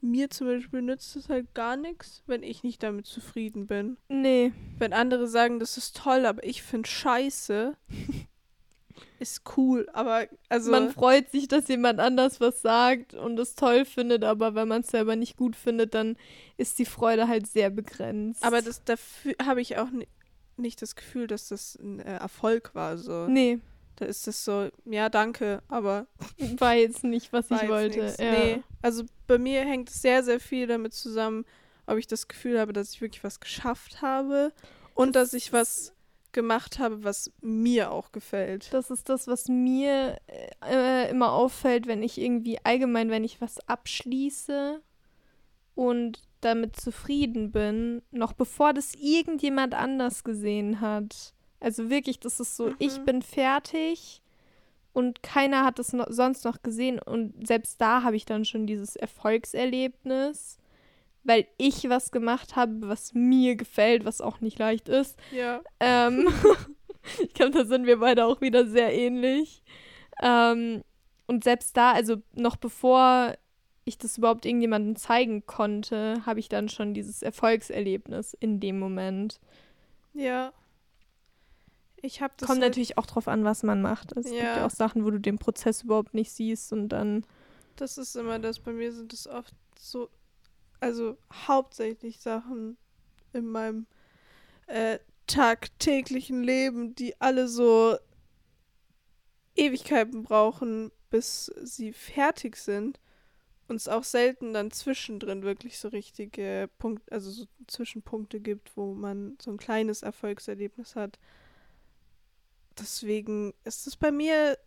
mir 0.00 0.30
zum 0.30 0.46
Beispiel 0.46 0.82
nützt 0.82 1.16
es 1.16 1.28
halt 1.28 1.54
gar 1.54 1.76
nichts, 1.76 2.22
wenn 2.26 2.42
ich 2.42 2.62
nicht 2.62 2.82
damit 2.82 3.06
zufrieden 3.06 3.66
bin. 3.66 3.96
Nee. 4.08 4.52
Wenn 4.78 4.92
andere 4.92 5.26
sagen, 5.26 5.58
das 5.58 5.76
ist 5.76 5.96
toll, 5.96 6.26
aber 6.26 6.44
ich 6.44 6.62
finde 6.62 6.88
scheiße, 6.88 7.76
ist 9.18 9.42
cool, 9.56 9.88
aber 9.92 10.26
also 10.48 10.70
man 10.70 10.90
freut 10.90 11.30
sich, 11.30 11.48
dass 11.48 11.68
jemand 11.68 12.00
anders 12.00 12.40
was 12.40 12.62
sagt 12.62 13.14
und 13.14 13.38
es 13.38 13.54
toll 13.54 13.84
findet, 13.84 14.24
aber 14.24 14.54
wenn 14.54 14.68
man 14.68 14.82
es 14.82 14.88
selber 14.88 15.16
nicht 15.16 15.36
gut 15.36 15.56
findet, 15.56 15.94
dann 15.94 16.16
ist 16.56 16.78
die 16.78 16.84
Freude 16.84 17.28
halt 17.28 17.46
sehr 17.46 17.70
begrenzt. 17.70 18.44
aber 18.44 18.62
das 18.62 18.84
dafür 18.84 19.34
habe 19.44 19.60
ich 19.60 19.78
auch 19.78 19.88
nicht 20.58 20.82
das 20.82 20.94
Gefühl, 20.96 21.26
dass 21.26 21.48
das 21.48 21.76
ein 21.76 22.00
äh, 22.00 22.16
Erfolg 22.18 22.74
war 22.74 22.98
so. 22.98 23.26
Nee, 23.28 23.60
Da 23.96 24.04
ist 24.06 24.28
es 24.28 24.44
so, 24.44 24.68
ja, 24.84 25.08
danke, 25.08 25.62
aber 25.68 26.06
war 26.58 26.74
jetzt 26.74 27.04
nicht, 27.04 27.32
was 27.32 27.50
ich 27.50 27.68
wollte. 27.68 28.14
Ja. 28.18 28.30
Nee, 28.30 28.62
also 28.82 29.04
bei 29.26 29.38
mir 29.38 29.60
hängt 29.62 29.90
es 29.90 30.02
sehr 30.02 30.22
sehr 30.22 30.40
viel 30.40 30.66
damit 30.66 30.94
zusammen, 30.94 31.44
ob 31.86 31.98
ich 31.98 32.06
das 32.06 32.28
Gefühl 32.28 32.58
habe, 32.60 32.72
dass 32.72 32.92
ich 32.92 33.00
wirklich 33.00 33.24
was 33.24 33.40
geschafft 33.40 34.02
habe 34.02 34.52
und 34.94 35.16
dass 35.16 35.32
ich 35.32 35.52
was 35.52 35.92
gemacht 36.32 36.78
habe, 36.78 37.02
was 37.02 37.32
mir 37.40 37.90
auch 37.90 38.12
gefällt. 38.12 38.72
Das 38.74 38.90
ist 38.90 39.08
das, 39.08 39.26
was 39.26 39.48
mir 39.48 40.18
äh, 40.62 41.10
immer 41.10 41.32
auffällt, 41.32 41.86
wenn 41.86 42.02
ich 42.02 42.18
irgendwie 42.20 42.58
allgemein, 42.62 43.08
wenn 43.08 43.24
ich 43.24 43.40
was 43.40 43.58
abschließe 43.68 44.82
und 45.76 46.20
damit 46.40 46.74
zufrieden 46.74 47.52
bin, 47.52 48.02
noch 48.10 48.32
bevor 48.32 48.72
das 48.72 48.94
irgendjemand 48.94 49.74
anders 49.74 50.24
gesehen 50.24 50.80
hat. 50.80 51.34
Also 51.60 51.88
wirklich, 51.90 52.18
das 52.18 52.40
ist 52.40 52.56
so, 52.56 52.72
ich 52.78 52.98
Mhm. 52.98 53.04
bin 53.04 53.22
fertig 53.22 54.22
und 54.92 55.22
keiner 55.22 55.64
hat 55.64 55.78
es 55.78 55.92
no 55.92 56.04
sonst 56.08 56.44
noch 56.44 56.62
gesehen 56.62 56.98
und 56.98 57.46
selbst 57.46 57.80
da 57.80 58.02
habe 58.02 58.16
ich 58.16 58.24
dann 58.24 58.44
schon 58.44 58.66
dieses 58.66 58.96
Erfolgserlebnis, 58.96 60.58
weil 61.24 61.46
ich 61.58 61.88
was 61.88 62.12
gemacht 62.12 62.56
habe, 62.56 62.88
was 62.88 63.12
mir 63.14 63.56
gefällt, 63.56 64.04
was 64.04 64.20
auch 64.20 64.40
nicht 64.40 64.58
leicht 64.58 64.88
ist. 64.88 65.18
Ja. 65.32 65.60
Ähm, 65.80 66.28
ich 67.22 67.34
glaube, 67.34 67.52
da 67.52 67.64
sind 67.64 67.86
wir 67.86 67.98
beide 67.98 68.24
auch 68.26 68.40
wieder 68.40 68.66
sehr 68.66 68.92
ähnlich. 68.94 69.62
Ähm, 70.22 70.82
und 71.26 71.42
selbst 71.44 71.76
da, 71.76 71.92
also 71.92 72.16
noch 72.34 72.56
bevor 72.56 73.34
ich 73.86 73.98
das 73.98 74.18
überhaupt 74.18 74.44
irgendjemandem 74.44 74.96
zeigen 74.96 75.46
konnte, 75.46 76.20
habe 76.26 76.40
ich 76.40 76.48
dann 76.48 76.68
schon 76.68 76.92
dieses 76.92 77.22
Erfolgserlebnis 77.22 78.34
in 78.38 78.60
dem 78.60 78.78
Moment. 78.78 79.40
Ja. 80.12 80.52
Ich 82.02 82.20
habe 82.20 82.34
das 82.36 82.46
Kommt 82.48 82.60
halt- 82.60 82.70
natürlich 82.72 82.98
auch 82.98 83.06
drauf 83.06 83.28
an, 83.28 83.44
was 83.44 83.62
man 83.62 83.80
macht. 83.82 84.16
Also 84.16 84.28
Es 84.28 84.32
gibt 84.34 84.44
Ja. 84.44 84.58
ja 84.58 84.66
auch 84.66 84.70
Sachen, 84.70 85.04
wo 85.04 85.10
du 85.10 85.18
den 85.20 85.38
Prozess 85.38 85.82
überhaupt 85.82 86.14
nicht 86.14 86.30
siehst 86.32 86.72
und 86.72 86.88
dann. 86.90 87.24
Das 87.76 87.96
ist 87.96 88.16
immer 88.16 88.38
das. 88.38 88.58
Bei 88.58 88.72
mir 88.72 88.92
sind 88.92 89.12
es 89.12 89.26
oft 89.26 89.54
so, 89.78 90.08
also 90.80 91.16
hauptsächlich 91.32 92.20
Sachen 92.20 92.76
in 93.32 93.46
meinem 93.46 93.86
äh, 94.66 94.98
tagtäglichen 95.26 96.42
Leben, 96.42 96.94
die 96.96 97.20
alle 97.20 97.46
so 97.48 97.96
Ewigkeiten 99.54 100.22
brauchen, 100.22 100.90
bis 101.10 101.46
sie 101.62 101.92
fertig 101.92 102.56
sind. 102.56 102.98
Und 103.68 103.76
es 103.76 103.88
auch 103.88 104.04
selten 104.04 104.54
dann 104.54 104.70
zwischendrin 104.70 105.42
wirklich 105.42 105.78
so 105.78 105.88
richtige 105.88 106.70
Punkte, 106.78 107.10
also 107.12 107.30
so 107.30 107.46
Zwischenpunkte 107.66 108.40
gibt, 108.40 108.76
wo 108.76 108.94
man 108.94 109.36
so 109.40 109.50
ein 109.50 109.56
kleines 109.56 110.02
Erfolgserlebnis 110.02 110.94
hat. 110.94 111.18
Deswegen 112.78 113.54
ist 113.64 113.86
es 113.86 113.96
bei 113.96 114.10
mir 114.12 114.58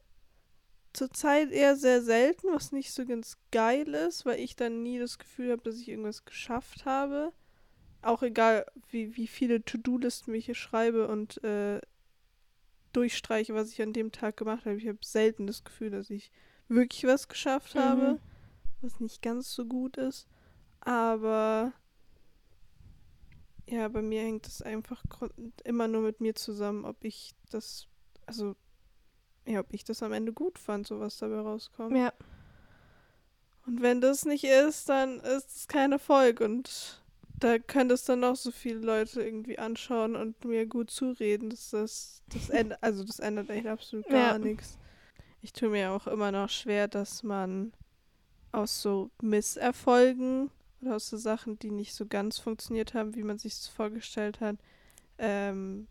zurzeit 0.93 1.51
eher 1.51 1.75
sehr 1.75 2.01
selten, 2.01 2.47
was 2.51 2.71
nicht 2.71 2.91
so 2.91 3.05
ganz 3.05 3.37
geil 3.51 3.89
ist, 3.93 4.25
weil 4.25 4.39
ich 4.39 4.55
dann 4.55 4.83
nie 4.83 4.99
das 4.99 5.17
Gefühl 5.19 5.51
habe, 5.51 5.61
dass 5.63 5.77
ich 5.79 5.89
irgendwas 5.89 6.25
geschafft 6.25 6.85
habe. 6.85 7.31
Auch 8.01 8.23
egal, 8.23 8.65
wie, 8.91 9.15
wie 9.17 9.27
viele 9.27 9.63
To-Do-Listen 9.65 10.33
ich 10.35 10.45
hier 10.47 10.55
schreibe 10.55 11.07
und 11.09 11.43
äh, 11.43 11.81
durchstreiche, 12.93 13.53
was 13.53 13.71
ich 13.71 13.81
an 13.81 13.93
dem 13.93 14.11
Tag 14.11 14.37
gemacht 14.37 14.65
habe. 14.65 14.77
Ich 14.77 14.87
habe 14.87 14.97
selten 15.01 15.47
das 15.47 15.63
Gefühl, 15.63 15.91
dass 15.91 16.09
ich 16.09 16.31
wirklich 16.67 17.03
was 17.05 17.27
geschafft 17.27 17.75
Mhm. 17.75 17.79
habe, 17.79 18.19
was 18.81 18.99
nicht 18.99 19.21
ganz 19.21 19.53
so 19.53 19.65
gut 19.65 19.97
ist. 19.97 20.27
Aber 20.81 21.73
ja, 23.67 23.87
bei 23.87 24.01
mir 24.01 24.21
hängt 24.21 24.47
es 24.47 24.61
einfach 24.61 25.03
immer 25.63 25.87
nur 25.87 26.01
mit 26.01 26.21
mir 26.21 26.35
zusammen, 26.35 26.85
ob 26.85 27.03
ich 27.03 27.35
das, 27.51 27.87
also 28.25 28.55
ja, 29.45 29.59
ob 29.59 29.73
ich 29.73 29.83
das 29.83 30.03
am 30.03 30.13
Ende 30.13 30.33
gut 30.33 30.59
fand, 30.59 30.87
so 30.87 30.99
was 30.99 31.17
dabei 31.17 31.39
rauskommt. 31.39 31.95
Ja. 31.97 32.13
Und 33.65 33.81
wenn 33.81 34.01
das 34.01 34.25
nicht 34.25 34.43
ist, 34.45 34.89
dann 34.89 35.19
ist 35.19 35.55
es 35.55 35.67
kein 35.67 35.91
Erfolg. 35.91 36.39
Und 36.41 37.03
da 37.39 37.59
können 37.59 37.89
das 37.89 38.03
dann 38.05 38.21
noch 38.21 38.35
so 38.35 38.51
viele 38.51 38.79
Leute 38.79 39.21
irgendwie 39.21 39.59
anschauen 39.59 40.15
und 40.15 40.43
mir 40.45 40.65
gut 40.65 40.89
zureden. 40.91 41.49
dass 41.49 41.69
Das, 41.69 42.23
das, 42.29 42.49
ändert, 42.49 42.81
also 42.81 43.03
das 43.03 43.19
ändert 43.19 43.49
echt 43.49 43.67
absolut 43.67 44.07
gar 44.09 44.33
Ja. 44.33 44.39
nichts. 44.39 44.77
Ich 45.41 45.53
tue 45.53 45.69
mir 45.69 45.91
auch 45.91 46.07
immer 46.07 46.31
noch 46.31 46.49
schwer, 46.49 46.87
dass 46.87 47.23
man 47.23 47.71
aus 48.51 48.81
so 48.81 49.11
Misserfolgen 49.21 50.49
oder 50.81 50.95
aus 50.95 51.09
so 51.09 51.17
Sachen, 51.17 51.59
die 51.59 51.71
nicht 51.71 51.93
so 51.93 52.05
ganz 52.05 52.39
funktioniert 52.39 52.93
haben, 52.93 53.15
wie 53.15 53.23
man 53.23 53.37
sich 53.37 53.53
es 53.53 53.67
vorgestellt 53.67 54.39
hat, 54.39 54.57
ähm, 55.17 55.87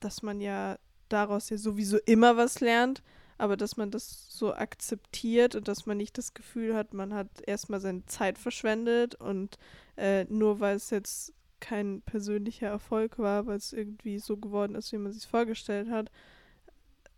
dass 0.00 0.22
man 0.22 0.40
ja 0.40 0.78
daraus 1.08 1.50
ja 1.50 1.58
sowieso 1.58 1.98
immer 2.06 2.36
was 2.36 2.60
lernt, 2.60 3.02
aber 3.38 3.56
dass 3.56 3.76
man 3.76 3.90
das 3.90 4.28
so 4.30 4.54
akzeptiert 4.54 5.54
und 5.54 5.68
dass 5.68 5.86
man 5.86 5.96
nicht 5.96 6.18
das 6.18 6.34
Gefühl 6.34 6.74
hat, 6.74 6.94
man 6.94 7.14
hat 7.14 7.28
erstmal 7.46 7.80
seine 7.80 8.04
Zeit 8.06 8.38
verschwendet 8.38 9.14
und 9.14 9.58
äh, 9.96 10.24
nur 10.24 10.60
weil 10.60 10.76
es 10.76 10.90
jetzt 10.90 11.32
kein 11.60 12.02
persönlicher 12.02 12.68
Erfolg 12.68 13.18
war, 13.18 13.46
weil 13.46 13.56
es 13.56 13.72
irgendwie 13.72 14.18
so 14.18 14.36
geworden 14.36 14.74
ist, 14.74 14.92
wie 14.92 14.98
man 14.98 15.12
sich 15.12 15.26
vorgestellt 15.26 15.88
hat, 15.88 16.10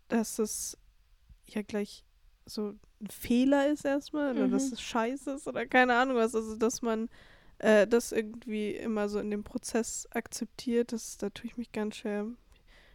dass 0.07 0.37
das 0.37 0.77
ja 1.45 1.61
gleich 1.61 2.05
so 2.47 2.69
ein 3.01 3.07
Fehler 3.09 3.69
ist 3.69 3.85
erstmal 3.85 4.31
oder 4.35 4.47
Mhm. 4.47 4.51
dass 4.51 4.71
es 4.71 4.81
scheiße 4.81 5.31
ist 5.31 5.47
oder 5.47 5.65
keine 5.65 5.95
Ahnung 5.95 6.15
was. 6.17 6.33
Also 6.33 6.55
dass 6.55 6.81
man 6.81 7.09
äh, 7.59 7.85
das 7.87 8.11
irgendwie 8.11 8.71
immer 8.71 9.09
so 9.09 9.19
in 9.19 9.29
dem 9.31 9.43
Prozess 9.43 10.07
akzeptiert, 10.11 10.91
das, 10.91 11.17
da 11.17 11.29
tue 11.29 11.47
ich 11.47 11.57
mich 11.57 11.71
ganz 11.71 11.97
schwer. 11.97 12.27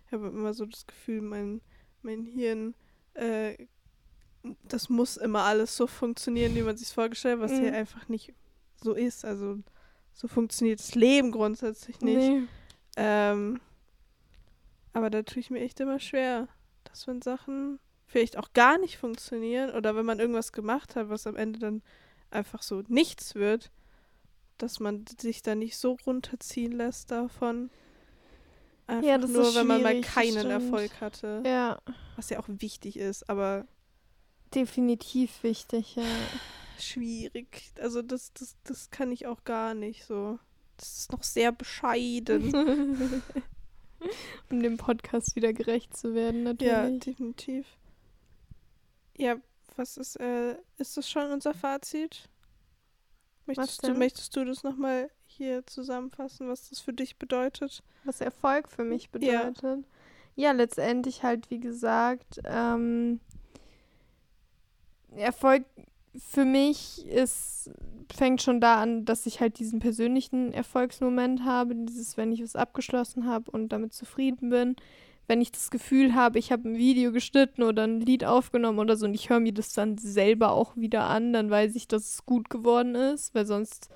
Ich 0.07 0.13
habe 0.13 0.29
immer 0.29 0.55
so 0.55 0.67
das 0.67 0.87
Gefühl, 0.87 1.21
mein, 1.23 1.61
mein 2.03 2.25
Hirn, 2.25 2.75
äh, 3.15 3.57
das 4.69 4.89
muss 4.89 5.17
immer 5.17 5.43
alles 5.43 5.77
so 5.77 5.87
funktionieren, 5.87 6.55
wie 6.55 6.63
man 6.63 6.77
sich 6.77 6.89
vorgestellt 6.89 7.37
hat, 7.41 7.45
was 7.51 7.53
Mhm. 7.53 7.63
hier 7.63 7.75
einfach 7.75 8.09
nicht 8.09 8.35
so 8.83 8.93
ist. 8.95 9.25
Also 9.25 9.59
so 10.13 10.29
funktioniert 10.29 10.81
das 10.81 10.95
Leben 10.95 11.31
grundsätzlich 11.31 12.01
nicht. 12.01 12.17
Nee. 12.19 12.43
Ähm, 12.97 13.61
aber 14.93 15.11
da 15.11 15.23
tue 15.23 15.41
ich 15.41 15.51
mir 15.51 15.61
echt 15.61 15.81
immer 15.81 15.99
schwer, 16.01 16.49
dass 16.85 17.07
wenn 17.07 17.23
Sachen 17.23 17.79
vielleicht 18.13 18.37
auch 18.37 18.53
gar 18.53 18.79
nicht 18.79 18.99
funktionieren 18.99 19.71
oder 19.71 19.97
wenn 19.97 20.05
man 20.05 20.21
irgendwas 20.21 20.53
gemacht 20.53 20.97
hat, 20.97 21.09
was 21.09 21.27
am 21.27 21.35
Ende 21.35 21.59
dann 21.59 21.83
einfach 22.31 22.63
so 22.63 22.83
nichts 22.89 23.35
wird, 23.35 23.71
dass 24.59 24.81
man 24.81 25.05
sich 25.19 25.43
da 25.43 25.55
nicht 25.55 25.77
so 25.79 25.97
runterziehen 26.07 26.73
lässt 26.73 27.11
davon. 27.11 27.71
Einfach 28.87 29.09
Ja, 29.09 29.17
das 29.19 29.31
nur, 29.31 29.49
ist 29.49 29.55
wenn 29.55 29.67
man 29.67 29.83
mal 29.83 30.01
keinen. 30.03 30.47
Erfolg 30.51 31.01
hatte. 31.01 31.43
Ja, 31.47 31.81
Was 32.17 32.29
ja 32.29 32.39
auch 32.39 32.49
wichtig 32.49 32.99
ist, 32.99 33.29
aber 33.31 33.67
definitiv 34.55 35.43
wichtig, 35.43 35.97
ja. 35.97 36.05
schwierig. 36.79 37.73
Also 37.81 38.03
das, 38.03 38.33
das, 38.35 38.57
das 38.65 38.91
kann 38.91 39.11
ich 39.11 39.27
auch 39.27 39.45
gar 39.45 39.73
nicht 39.75 40.05
so. 40.05 40.39
Das 40.77 40.99
ist 40.99 41.13
noch 41.13 41.23
sehr 41.23 41.51
bescheiden. 41.51 42.53
um 44.51 44.63
dem 44.63 44.77
Podcast 44.77 45.35
wieder 45.35 45.53
gerecht 45.55 45.97
zu 45.97 46.15
werden, 46.15 46.43
natürlich. 46.43 46.73
ja, 46.73 46.91
definitiv. 46.91 47.67
Ja, 49.23 49.37
was 49.77 49.97
ist, 49.99 50.17
äh, 50.17 50.57
ist 50.79 50.97
das 50.97 51.09
schon 51.09 51.31
unser 51.31 51.55
Fazit? 51.55 52.29
Möchtest, 53.47 53.87
du, 53.87 53.95
möchtest 53.95 54.35
du 54.35 54.45
das 54.45 54.65
nochmal 54.65 55.11
hier 55.27 55.65
zusammenfassen, 55.67 56.49
was 56.49 56.71
das 56.71 56.81
für 56.81 56.93
dich 56.93 57.19
bedeutet? 57.19 57.85
Was 58.03 58.21
Erfolg 58.21 58.69
für 58.69 58.83
mich 58.85 59.11
Ja. 59.21 59.45
bedeutet. 59.45 59.87
Ja, 60.35 60.51
letztendlich 60.51 61.23
halt, 61.23 61.51
wie 61.51 61.61
gesagt, 61.61 62.41
ähm, 62.45 63.21
Erfolg 65.15 65.67
für 66.17 66.45
mich 66.45 67.07
ist, 67.07 67.71
fängt 68.13 68.43
schon 68.43 68.61
da 68.61 68.83
an, 68.83 69.05
dass 69.05 69.27
ich 69.27 69.41
halt 69.41 69.61
diesen 69.61 69.79
persönlichen 69.79 70.53
Erfolgsmoment 70.53 71.45
habe, 71.45 71.77
dieses, 71.77 72.17
wenn 72.17 72.33
ich 72.33 72.43
was 72.43 72.57
abgeschlossen 72.57 73.27
habe 73.27 73.51
und 73.53 73.69
damit 73.69 73.93
zufrieden 73.93 74.51
bin. 74.51 74.75
Wenn 75.33 75.41
ich 75.41 75.51
das 75.51 75.71
Gefühl 75.71 76.15
habe, 76.15 76.39
ich 76.39 76.53
habe 76.53 76.69
ein 76.69 76.77
Video 76.77 77.11
geschnitten 77.11 77.63
oder 77.63 77.85
ein 77.85 78.03
Lied 78.03 78.23
aufgenommen 78.23 78.79
oder 78.79 78.99
so 78.99 79.07
und 79.07 79.15
ich 79.15 79.31
höre 79.31 79.41
mir 79.41 79.55
das 79.55 79.73
dann 79.73 79.97
selber 79.97 80.53
auch 80.53 80.77
wieder 80.77 81.05
an, 81.05 81.33
dann 81.33 81.49
weiß 81.49 81.75
ich, 81.75 81.89
dass 81.89 82.03
es 82.03 82.27
gut 82.27 82.51
geworden 82.51 82.95
ist, 82.95 83.35
weil 83.35 83.47
sonst 83.47 83.89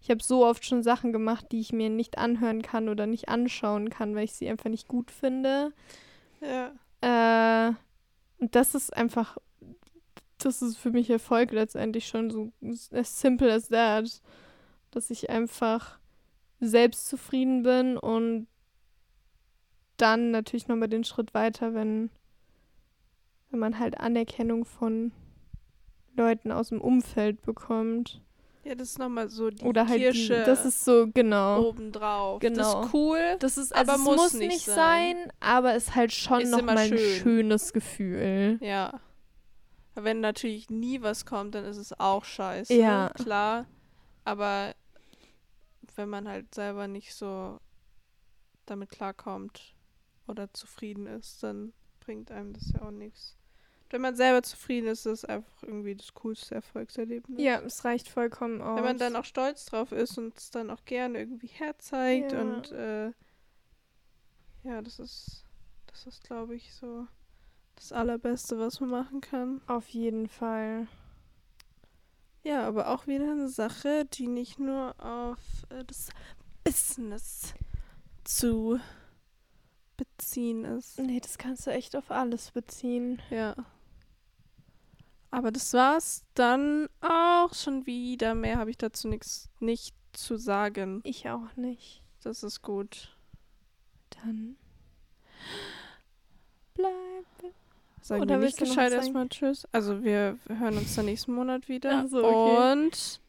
ich 0.00 0.08
habe 0.08 0.22
so 0.22 0.46
oft 0.46 0.64
schon 0.64 0.82
Sachen 0.82 1.12
gemacht, 1.12 1.48
die 1.52 1.60
ich 1.60 1.74
mir 1.74 1.90
nicht 1.90 2.16
anhören 2.16 2.62
kann 2.62 2.88
oder 2.88 3.06
nicht 3.06 3.28
anschauen 3.28 3.90
kann, 3.90 4.14
weil 4.14 4.24
ich 4.24 4.32
sie 4.32 4.48
einfach 4.48 4.70
nicht 4.70 4.88
gut 4.88 5.10
finde. 5.10 5.74
Ja. 6.40 6.72
Äh, 7.68 7.74
und 8.38 8.54
das 8.54 8.74
ist 8.74 8.96
einfach, 8.96 9.36
das 10.38 10.62
ist 10.62 10.78
für 10.78 10.90
mich 10.90 11.10
Erfolg 11.10 11.52
letztendlich 11.52 12.06
schon 12.06 12.30
so 12.30 12.50
as 12.92 13.20
simple 13.20 13.52
as 13.52 13.68
that. 13.68 14.22
Dass 14.90 15.10
ich 15.10 15.28
einfach 15.28 15.98
selbst 16.60 17.08
zufrieden 17.08 17.62
bin 17.62 17.98
und 17.98 18.46
dann 19.98 20.30
natürlich 20.30 20.68
nochmal 20.68 20.88
den 20.88 21.04
Schritt 21.04 21.34
weiter, 21.34 21.74
wenn, 21.74 22.10
wenn 23.50 23.60
man 23.60 23.78
halt 23.78 23.98
Anerkennung 24.00 24.64
von 24.64 25.12
Leuten 26.16 26.50
aus 26.52 26.70
dem 26.70 26.80
Umfeld 26.80 27.42
bekommt. 27.42 28.20
Ja, 28.64 28.74
das 28.74 28.90
ist 28.90 28.98
nochmal 28.98 29.28
so 29.30 29.50
die 29.50 29.64
Oder 29.64 29.86
halt, 29.88 29.98
die, 29.98 30.04
Kirsche 30.04 30.42
das 30.44 30.64
ist 30.66 30.84
so, 30.84 31.06
genau. 31.12 31.68
obendrauf. 31.68 32.40
Das 32.40 32.50
Genau. 32.52 32.82
ist 32.82 32.92
cool. 32.92 33.36
Das 33.38 33.56
ist, 33.56 33.74
Aber 33.74 33.92
also 33.92 34.04
muss 34.04 34.14
es 34.16 34.22
muss 34.22 34.32
nicht 34.34 34.48
nicht 34.48 34.64
sein. 34.66 35.16
sein, 35.16 35.32
aber 35.40 35.74
es 35.74 35.84
ist 35.88 35.94
halt 35.94 36.12
schon 36.12 36.40
Ist 36.42 36.50
noch 36.50 36.58
immer 36.58 36.74
mal 36.74 36.78
ein 36.82 36.88
schön. 36.98 37.20
schönes 37.22 37.72
Gefühl. 37.72 38.58
Ja. 38.60 39.00
Wenn 39.94 40.20
natürlich 40.20 40.70
nie 40.70 41.02
was 41.02 41.24
kommt, 41.24 41.54
dann 41.54 41.64
ist 41.64 41.76
es 41.78 41.98
auch 41.98 42.24
scheiße. 42.24 42.74
Ja. 42.74 43.10
Klar. 43.14 43.66
Aber 44.24 44.74
wenn 45.96 46.08
man 46.10 46.28
halt 46.28 46.54
selber 46.54 46.86
nicht 46.88 47.14
so 47.14 47.58
damit 48.66 48.90
klarkommt 48.90 49.74
oder 50.28 50.52
zufrieden 50.52 51.06
ist, 51.06 51.42
dann 51.42 51.72
bringt 52.00 52.30
einem 52.30 52.52
das 52.52 52.72
ja 52.72 52.82
auch 52.82 52.90
nichts. 52.90 53.36
Wenn 53.90 54.02
man 54.02 54.16
selber 54.16 54.42
zufrieden 54.42 54.88
ist, 54.88 55.06
ist 55.06 55.20
es 55.20 55.24
einfach 55.24 55.62
irgendwie 55.62 55.96
das 55.96 56.12
coolste 56.12 56.54
Erfolgserlebnis. 56.56 57.40
Ja, 57.40 57.60
es 57.60 57.84
reicht 57.86 58.08
vollkommen 58.08 58.60
aus. 58.60 58.76
Wenn 58.76 58.84
man 58.84 58.98
dann 58.98 59.16
auch 59.16 59.24
stolz 59.24 59.64
drauf 59.64 59.92
ist 59.92 60.18
und 60.18 60.36
es 60.36 60.50
dann 60.50 60.70
auch 60.70 60.84
gerne 60.84 61.18
irgendwie 61.18 61.46
herzeigt 61.46 62.32
Ja. 62.32 62.40
und 62.42 62.70
äh, 62.72 63.12
ja, 64.64 64.82
das 64.82 64.98
ist, 64.98 65.44
das 65.86 66.06
ist, 66.06 66.22
glaube 66.24 66.54
ich, 66.54 66.74
so 66.74 67.06
das 67.76 67.92
Allerbeste, 67.92 68.58
was 68.58 68.80
man 68.80 68.90
machen 68.90 69.20
kann. 69.22 69.62
Auf 69.66 69.88
jeden 69.88 70.28
Fall. 70.28 70.86
Ja, 72.42 72.66
aber 72.66 72.88
auch 72.88 73.06
wieder 73.06 73.30
eine 73.30 73.48
Sache, 73.48 74.04
die 74.04 74.26
nicht 74.26 74.58
nur 74.58 74.94
auf 75.02 75.38
äh, 75.70 75.84
das 75.84 76.10
Business 76.64 77.54
zu 78.24 78.78
beziehen 79.98 80.64
ist. 80.64 80.98
Nee, 80.98 81.20
das 81.20 81.36
kannst 81.36 81.66
du 81.66 81.70
echt 81.70 81.94
auf 81.94 82.10
alles 82.10 82.52
beziehen. 82.52 83.20
Ja. 83.28 83.54
Aber 85.30 85.50
das 85.52 85.74
war's 85.74 86.24
dann 86.32 86.88
auch 87.02 87.52
schon 87.52 87.84
wieder. 87.84 88.34
Mehr 88.34 88.56
habe 88.56 88.70
ich 88.70 88.78
dazu 88.78 89.08
nichts 89.08 89.50
nicht 89.60 89.94
zu 90.12 90.38
sagen. 90.38 91.02
Ich 91.04 91.28
auch 91.28 91.54
nicht. 91.56 92.02
Das 92.22 92.42
ist 92.42 92.62
gut. 92.62 93.14
Dann 94.10 94.56
bleib. 96.74 97.52
Sagen 98.00 98.22
Oder 98.22 98.40
wir 98.40 98.46
nicht 98.46 98.56
gescheit 98.56 98.92
erstmal 98.92 99.28
Tschüss. 99.28 99.66
Also 99.70 100.02
wir 100.02 100.38
hören 100.48 100.78
uns 100.78 100.94
dann 100.94 101.04
nächsten 101.04 101.34
Monat 101.34 101.68
wieder. 101.68 102.04
Ach 102.04 102.08
so, 102.08 102.24
okay. 102.24 102.72
Und 102.72 103.20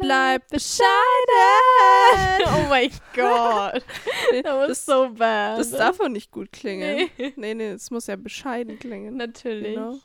bleibt 0.00 0.48
bescheiden. 0.50 0.88
oh 2.46 2.68
mein 2.68 2.90
Gott. 3.14 3.84
That 4.42 4.68
was 4.68 4.84
so 4.84 5.08
bad. 5.10 5.58
Das 5.58 5.70
darf 5.70 6.00
auch 6.00 6.08
nicht 6.08 6.30
gut 6.30 6.52
klingen. 6.52 7.08
Nee. 7.16 7.32
Nee, 7.36 7.54
nee, 7.54 7.68
es 7.70 7.90
muss 7.90 8.06
ja 8.06 8.16
bescheiden 8.16 8.78
klingen. 8.78 9.16
Natürlich. 9.16 9.74
Genau. 9.74 9.98